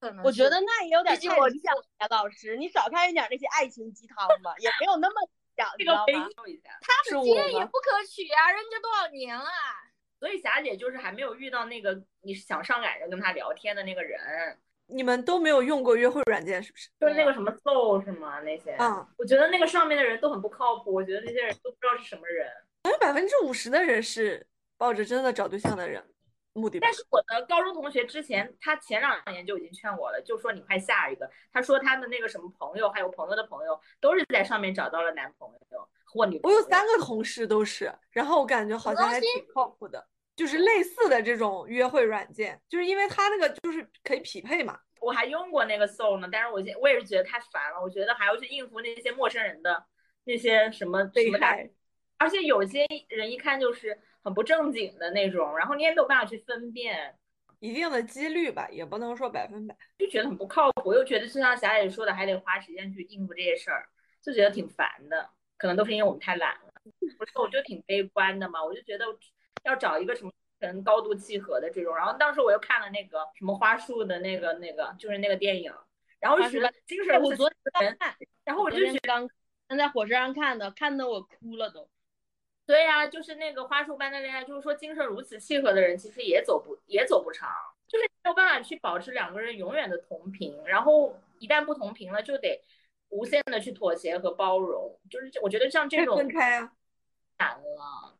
[0.00, 1.74] 可能，我觉得那也有点毕竟我太理想
[2.10, 5.14] 老师，你少看一点那些爱情鸡汤吧，也没有那么
[5.56, 6.28] 讲，你知道吗？
[6.82, 9.48] 他是我的经验也不可取啊，人家多少年了。
[10.18, 14.18] 所以霞姐就是还没有遇到那个你想上赶着跟他聊天的那个人，
[14.86, 16.88] 你们都没有用过约会软件是不是？
[17.00, 18.40] 就是那个什么 Soul 是吗？
[18.40, 22.46] 那些，嗯，我觉得那个上面的人都很不靠谱，我觉得那些人都不知道是什么人。
[22.84, 24.46] 还有百分之五十的人是
[24.76, 26.02] 抱着真的找对象的人
[26.58, 26.92] 目的但。
[26.92, 31.30] 是我的高中同学之前，他前两年就已经劝我了，就说你快下一个。
[31.52, 36.56] 他说他的那个什么朋友，还有朋友的朋友，都是在上面找到了男朋友或女朋友。
[36.56, 40.04] 我有三个同事都是，然后我感觉好像还挺靠谱的，
[40.34, 44.78] 就是类似的这种约会软件，就是因为它那个就是可以匹配嘛。
[45.00, 49.84] 我还用过那个 Soul 呢，但是我现我也是觉得太烦了，我觉得还要去应付那些陌生人的
[50.24, 51.70] 那些什么什被么大害，
[52.18, 57.14] 而且有些人一看就是很不正经的那种，然后你也没有办法去分辨，
[57.60, 59.76] 一定的几率吧，也不能说百分百。
[59.98, 63.88] 就觉得很不靠谱，又觉得就像霞姐说的，还得花时间去应付这些事儿，
[64.22, 65.30] 就觉得挺烦的。
[65.56, 66.72] 可能都是因为我们太懒了，
[67.18, 69.04] 不是，我就挺悲观的嘛，我就觉得
[69.64, 71.96] 要找一个什么人高度契合的这种。
[71.96, 75.72] 然后当时我又看了那个什么花束的那个那个，就是那个电影，
[76.20, 77.50] 然后就觉得精神我昨
[77.80, 78.14] 天看，
[78.44, 79.00] 然后我我就觉得。
[79.00, 79.28] 刚
[79.76, 81.88] 在火车上看的，看的我哭了都。
[82.68, 87.48] 对呀、就是那个花束般的恋爱，就是说精神如此契合的人，其实也走不也走不长，
[87.86, 92.62] 就是没有办法去保持两个人永远的同频，然后一旦不同频了，就得
[93.08, 96.74] 无限的去妥协和包容，就是我觉得像这种分开啊，
[97.38, 98.18] 难了，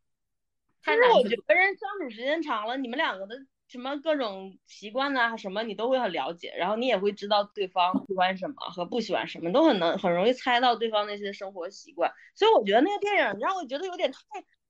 [0.82, 3.36] 其实我太难去觉得人相处时间长了，你们两个的
[3.68, 12.10] 什么各种习惯呐、什么你都会很了解，然后你也会知道对方喜欢什么和不喜欢什么，都很能很容易猜到对方那些生活习惯。
[12.34, 14.18] 所以我觉得那个电影让我觉得有点太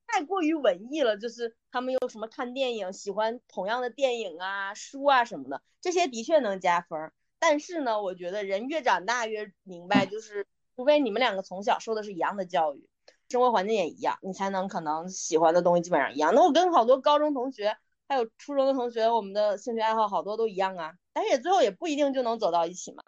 [0.07, 7.13] 太过于文艺了，就是他们有什么看电影，喜欢同样的电影啊、书啊什么的，这些的确能加分。
[7.39, 10.45] 但是呢，我觉得人越长大越明白，就是
[10.75, 12.89] 除非你们两个从小受的是一样的教育，
[13.29, 16.35] 生活环境也一样，你才能可能喜欢的东西基本上一样。
[16.35, 17.77] 那我跟好多高中同学，
[18.09, 23.05] 还有初中的同学，我们的兴趣爱好好多都一样啊，但是也最后也不一定就能走到一起嘛。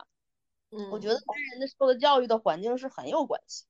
[0.70, 3.68] 嗯，我觉得跟人的受的教育的环境是很有关系的，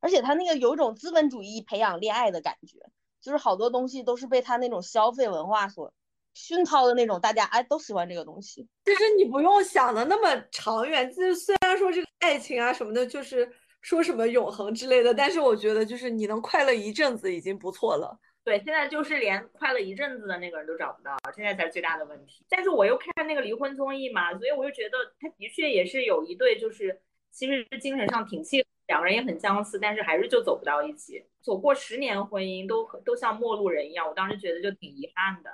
[0.00, 2.78] 而且他那个有一种资本主义培养恋爱的感觉，
[3.20, 5.92] 就是好多东西都是被他那种消费文化所
[6.34, 8.68] 熏陶的那种，大家哎都喜欢这个东西。
[8.84, 13.50] 其实你不用想的那么长远，就是虽然说这个爱情啊什么的，就是
[13.80, 18.16] 说什么永恒之类的，但是我觉得就是你能快乐一阵子已经不错了。
[18.50, 22.44] 对，现在就是连快乐一阵子的那个人都找不到，现在才是最大的问题。
[22.48, 31.24] 但是我又看那个离婚综艺嘛，所以我就觉得他的确也是有一对，就是其实精神上挺契合，两个人也很相似，但是还是就走不到一起。
[31.40, 35.52] 走过十年婚姻都都像陌路人一样，我当时觉得就挺遗憾的。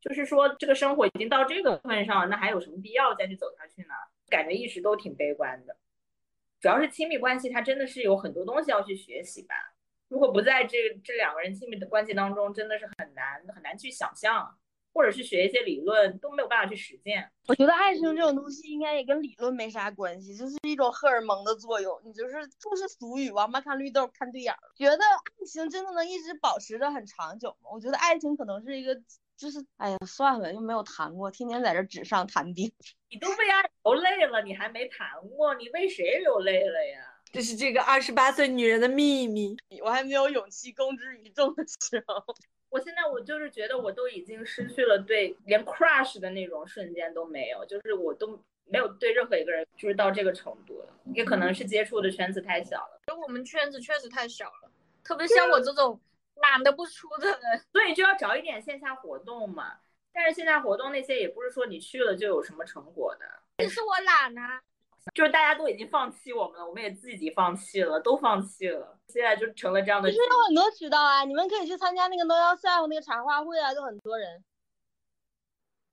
[0.00, 3.94] 就是说这个生活已经到这个份上了，那还有什么必要再去走下去呢？
[4.30, 5.76] 感觉一直都挺悲观的。
[6.60, 9.56] 主要是亲密关系，它真的是有很多东西要去学习吧。
[10.08, 14.56] 如果不在这这两个人亲密的关系当中，真的是很难很难去想象，
[14.92, 17.30] 或者去学一些理论都没有办法去实践。
[17.48, 22.00] 我觉得爱情这种东西应该也跟理论没啥关系，就是一种荷尔蒙的作用。
[22.04, 24.58] 你就是就是俗语，王八看绿豆看对眼儿。
[24.76, 27.70] 觉得爱情真的能一直保持着很长久吗？
[27.72, 28.96] 我觉得爱情可能是一个，
[29.36, 32.72] 就是哎呀算了，又没有谈过，天天在这纸上谈兵。
[33.10, 37.12] 你都为爱流泪了，你还没谈过，你为谁流泪了呀？
[37.36, 39.54] 这是这个二十八岁女人的秘密。
[39.82, 42.24] 我还没有勇气公之于众的时候。
[42.70, 54.70] 我现在我就是觉得我都已经失去了对连 crush 的那种瞬间都没有，就是我都没有对任何一个人就是到这个程度了，也可能是接触的圈子太小了，我们圈子确实太小了，
[55.04, 56.00] 特别像我这种
[56.36, 57.38] 懒得不出的人。
[57.70, 59.74] 所以就要找一点线下活动嘛。
[60.10, 63.26] 但是线下活动那些也不是说你去了就有什么成果的，
[63.62, 64.62] 其实我懒啊，
[65.14, 74.44] 就是大家都已经放弃我们了，我们也自己放弃了，都放弃了，现在就成了这样的其实有很多渠道啊，你们可以去参加那个 No Yourself 那个茶话会啊，就很多人。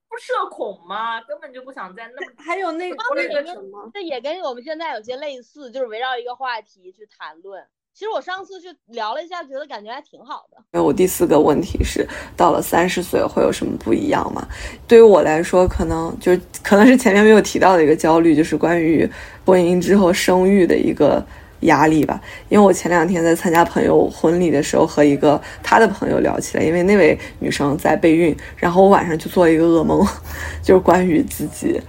[0.09, 1.21] 不社恐吗？
[1.21, 7.67] 根本就不想在那么还有那个当那个什么，这也跟我们现在有些类似，就是围绕一个话题去谈论。
[7.93, 10.57] 其实我上次去聊了一下，觉得感觉还挺好的。
[10.71, 14.47] 因为我第四个问题是，到了三十岁会有什么不一样吗？
[14.87, 19.07] 对于我来说，可能就是可能是前面没有提到的一个焦虑，就是关于
[19.45, 21.23] 婚姻之后生育的一个
[21.61, 22.19] 压力吧。
[22.49, 30.03] 因为我前两天在参加朋友婚礼的时候，和一个他的朋友聊起来，因为那位女生在备孕，然后我晚上就做了一个噩梦，
[30.63, 31.79] 就是关于自己，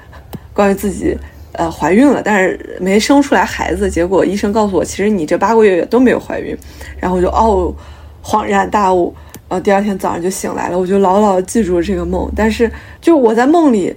[0.53, 1.17] 关于自己
[1.55, 3.91] 呃怀孕了，但是没生出来孩子。
[3.91, 6.57] 结果医生告诉我，其实你这八个月都没有怀孕。
[7.01, 7.75] 然后我就哦，
[8.23, 9.15] 恍然大悟。
[9.49, 12.31] 然后第二天早上就醒来了，我就牢牢记住了这个梦。
[12.37, 13.95] 但是就我在梦里。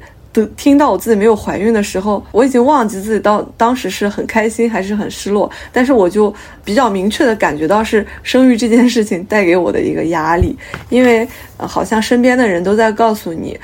[0.55, 5.49] 听到我自己没有怀孕的时候，我已经忘记自己到当时是很开心还是很失落。
[5.73, 6.31] 但是我就
[6.63, 10.55] 比较明确的感觉到是生育这件事情带给我的一个压力，
[10.89, 11.27] 因为，
[11.57, 13.59] 好像身边的人都在告诉你，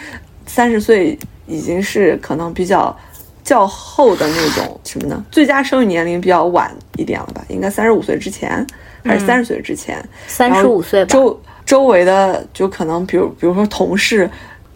[0.47, 1.15] 三十岁
[1.45, 2.97] 已经是可能比较
[3.43, 5.23] 较后的那种什么呢？
[5.31, 7.43] 最佳生育年龄比较晚一点了吧？
[7.49, 8.65] 应该三十五岁之前
[9.03, 10.03] 还是三十岁之前？
[10.27, 11.09] 三十五岁吧。
[11.09, 14.29] 周周围的就可能比如比如说同事。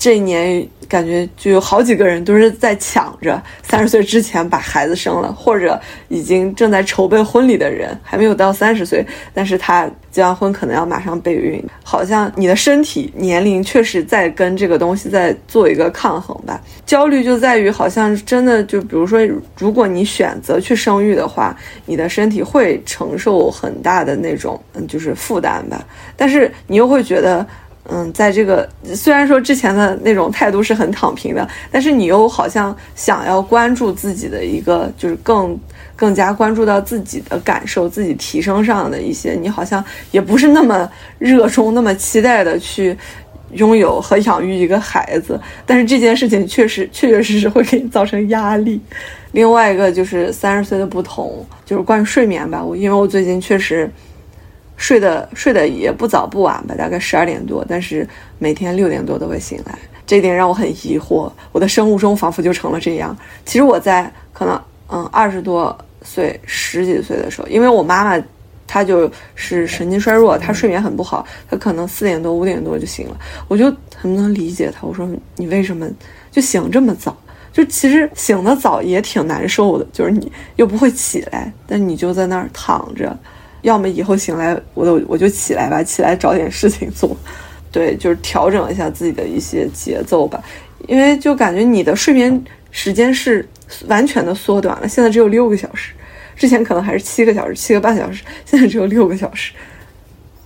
[0.07, 5.77] 这一年感觉就有好几个人都是在抢着三十岁之前把孩子生了，或者
[6.07, 11.61] 已经正在筹备婚礼的人还没有到三十岁，但是他结完婚可能要马上备孕。
[11.83, 16.61] 好像你的身体年龄确实在跟这个东西在做一个抗衡吧。
[16.85, 19.19] 焦虑就在于好像真的就比如说，
[19.57, 21.53] 如果你选择去生育的话，
[21.85, 25.85] 你的身体会承受很大的那种嗯就是负担吧，
[26.15, 27.45] 但是你又会觉得。
[27.89, 35.57] 嗯，在这个虽然说之前的那种态度是很躺平的，但是你又好像想要关注自己的一个，就是更
[35.95, 42.97] 更加关注到自己的感受、自己提升上的一些，你好像也不是那么热衷、那么期待的去
[43.53, 45.39] 拥有和养育一个孩子。
[45.65, 48.81] 但是这件事情确实确确实实会给你造成压力。
[49.31, 52.61] 另外一个就是三十岁的不同，就是关于睡眠吧。
[52.61, 53.89] 我因为我最近确实。
[54.77, 58.07] 睡的睡的也不早不晚吧，大概十二点多，但是
[58.39, 61.29] 每天六点多都会醒来，这点让我很疑惑。
[61.51, 63.17] 我的生物钟仿佛就成了这样。
[63.43, 68.23] 其实我在可能嗯二十多岁、十几岁的时候，因为我妈妈
[68.67, 73.17] 她就是神经衰弱，她睡眠很不好，她可能四点多五点多就醒了，
[73.47, 73.65] 我就
[73.95, 74.85] 很能理解她。
[74.85, 75.89] 我说你为什么
[76.31, 77.17] 就醒这么早？
[77.51, 83.17] 就其实醒得早也挺难受的，就是你又不会起来，但你就在那儿躺着。
[83.61, 87.15] 要么以后醒来，我都我就起来吧，起来找点事情做，
[87.71, 90.41] 对，就是调整一下自己的一些节奏吧。
[90.87, 93.47] 因为就感觉你的睡眠时间是
[93.87, 95.91] 完全的缩短了，现在只有六个小时，
[96.35, 99.51] 之前可能还是七个小时、七个半小时，现在只有六个小时。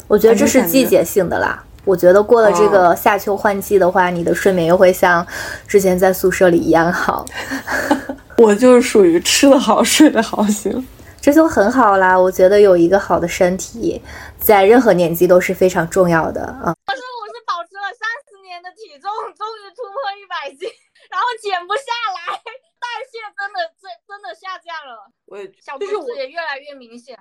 [0.07, 1.63] 我觉得这是季节性的啦。
[1.83, 5.25] 我觉得过了这个夏秋换季的话，你的睡眠又会像
[5.67, 7.25] 之前在宿舍里一样好。
[8.37, 10.85] 我就是属于吃得好、睡得好型。
[11.21, 14.01] 这就很好啦，我觉得有一个好的身体，
[14.39, 16.73] 在任何年纪都是非常重要的啊。
[16.87, 19.07] 可是我是保持了三十年的体重，
[19.37, 20.67] 终于突破一百斤，
[21.11, 21.81] 然后减不下
[22.17, 27.15] 来，代谢真的真真的下降了，我也小肚子也越来越明显。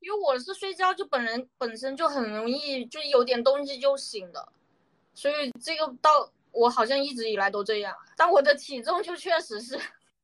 [0.00, 4.48] 因为我是睡觉就本人本身就很容易就有点东西就醒的，
[5.12, 9.78] 所以这个到我好像一直以来都这样，但我的体重就确实是。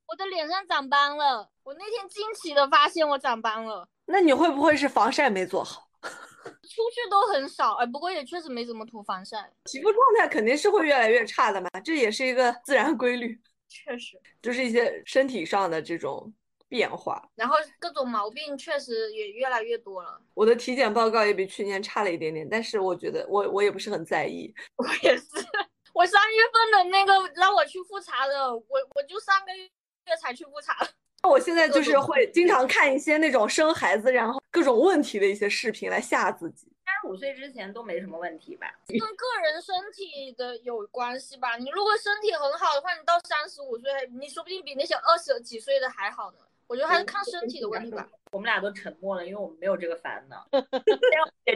[0.08, 3.86] 我的脸上长斑了，我那天惊奇的发现我长斑了。
[4.06, 5.86] 那你会不会是防晒没做好？
[6.02, 9.52] 出去都很少，哎，不过也确实没怎么涂防晒。
[9.64, 13.38] 皮肤状态肯定是会越来越差的嘛，这也是一个自然规律。
[13.68, 16.32] 确实，就是一些身体上的这种
[16.70, 20.18] 变化，然后各种毛病确实也越来越多了。
[20.32, 24.54] 我的体检报告也比去年差了一点点，但是我觉得我我也不是很在意。
[24.76, 25.26] 我也是，
[25.92, 29.68] 我三月份的那个让我去复查的，我我就上个月。
[30.16, 30.74] 才去复查。
[31.22, 36.66] 那 我现在 就是会经常看一些那种生孩子然后各种问题的一些视频来吓自己。
[36.84, 38.66] 三十五岁之前都没什么问题吧？
[38.88, 41.56] 跟个人身体的有关系吧。
[41.56, 46.38] 你如果身体很好的话，你到三十五岁，你说不定比那些二十几岁的还好呢。
[46.68, 48.06] 我觉得还是看身体的问题吧。
[48.30, 50.46] 我们俩都沉默了，因为我们没有这个烦恼。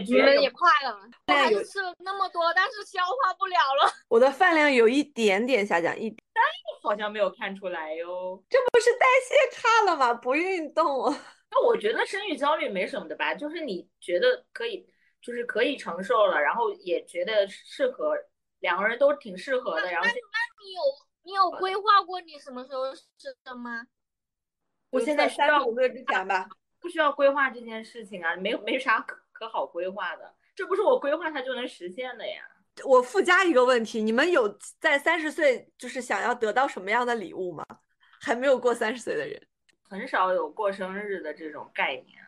[0.07, 3.93] 你们也快了，我还是吃了那么多，但是消化不了了。
[4.09, 6.43] 我的饭量有一点点下降，一但
[6.83, 8.43] 好像没有看出来哟。
[8.49, 10.15] 这不是代谢差了吗？
[10.15, 11.15] 不运动。
[11.53, 14.87] 那我觉得生育焦虑没什么的吧，就是你觉得可以，
[15.21, 18.17] 就是可以承受了，然后也觉得适合，
[18.61, 19.93] 两个人都挺适合的。
[19.93, 20.81] 然后，那你有
[21.25, 23.87] 你有规划过你什么时候生吗？
[24.93, 26.47] 我现在三十五岁之前吧，
[26.79, 32.47] 不需要规划这件事情啊，没没啥可可好规划的，这不是我规划它就能实现的呀。
[32.85, 37.65] 我附加一个问题，你们有在三十岁就是想要得到什么样的礼物吗？
[38.21, 39.43] 还没有过三十岁的人，
[39.89, 42.23] 很少有过生日的这种概念。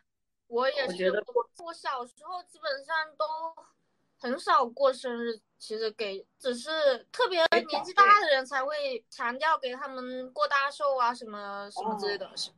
[0.47, 1.23] 我也觉得，
[1.65, 3.25] 我小时候基本上都
[4.25, 12.51] 很少过生日，其实给只是特别年纪大的人才会强调给他们过大寿啊什么什么之类的东西。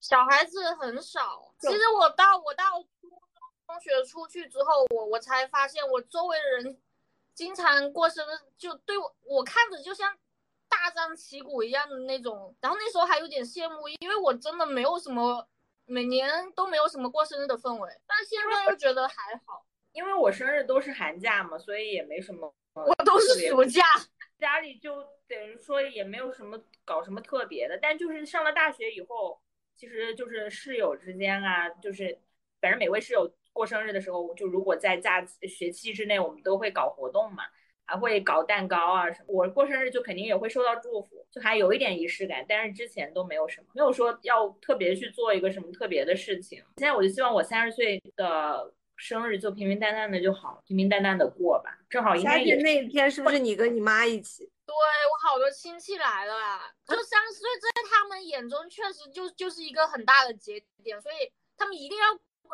[0.00, 3.20] 小孩子很少，其实我到我到初中
[3.66, 6.80] 中学出去之后，我我才发现我周围的人
[7.34, 10.16] 经常过生日，就对我我看着就像
[10.66, 12.56] 大大张旗鼓一样的那种。
[12.60, 15.46] 然后那时候还有点羡慕，因为我真的没有什么
[15.84, 18.00] 每年都没有什么过生日的氛围。
[18.06, 19.66] 但现在又觉得还好，
[19.96, 22.54] 因为我生日都是寒假嘛，所以也没什么。
[22.74, 23.82] 我都是暑假，
[24.38, 27.78] 家里就等于说也没有什么搞什么特别的。
[27.80, 29.40] 但就是上了大学以后，
[29.74, 32.18] 其实就是室友之间啊，就是
[32.60, 37.44] 反正每位室友过生日的时候，就如果在假学期之内，我们都会搞活动嘛，
[37.86, 39.28] 还会搞蛋糕啊什么。
[39.28, 42.44] 我过生日就肯定也会收到祝福，就还有一点仪式感。
[42.46, 46.58] 但是之前都没有什么，没有说要特别去做一个什么特别的事情。
[46.76, 48.70] 现在我就希望我三十岁的。
[48.96, 51.78] 生日就平平淡淡的就好，平平淡淡的过吧。
[51.88, 54.50] 正好应该也那一天是不是你跟你妈一起？
[54.66, 56.34] 对我好多亲戚来了，
[56.86, 62.06] 就三十岁在他们眼中确实就就是一个很大的节点，所以他们一定要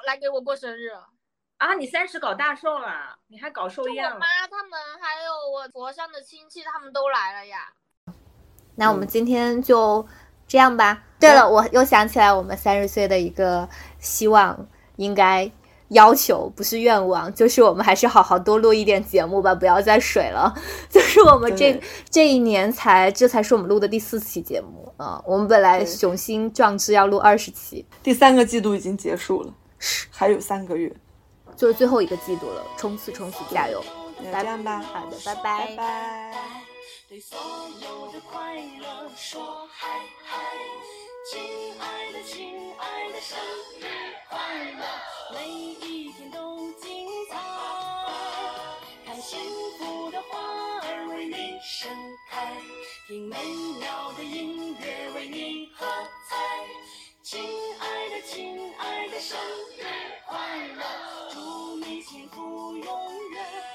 [0.06, 0.90] 来给我过生日。
[1.56, 3.16] 啊，你三十搞大寿了？
[3.28, 4.04] 你还搞寿宴？
[4.04, 7.72] 我妈他们还有我佛山的亲戚他们都来了呀。
[8.74, 10.06] 那我们今天就
[10.46, 11.04] 这样吧。
[11.18, 13.68] 对了，我又想起来我们三十岁的一个
[13.98, 15.50] 希望，应该。
[15.92, 20.54] 要求不是愿望，就是我们还是好好多录一点节目吧，不要再水了。
[20.90, 21.80] 就是我们这
[22.10, 25.22] 这一年才，这才是我们录的第四期节目啊。
[25.26, 29.52] 我们本来雄心壮志要录二十期，第三个季度已经结束了，
[30.10, 30.92] 还有三个月，
[31.56, 33.82] 就是最后一个季度了，冲刺冲刺，加油！
[34.30, 36.32] 那这样吧，好的，拜拜，拜拜。
[41.24, 41.40] 亲
[41.78, 43.38] 爱的亲爱的生
[43.78, 43.86] 日
[44.28, 44.84] 快乐
[45.32, 47.38] 每一天都精彩
[49.06, 49.38] 看幸
[49.78, 51.88] 福的花儿为你盛
[52.28, 52.52] 开
[53.06, 53.36] 听美
[53.78, 55.86] 妙的音乐为你喝
[56.28, 56.36] 彩
[57.22, 57.40] 亲
[57.78, 59.38] 爱的亲爱的生
[59.78, 59.84] 日
[60.26, 63.71] 快乐祝你幸福永远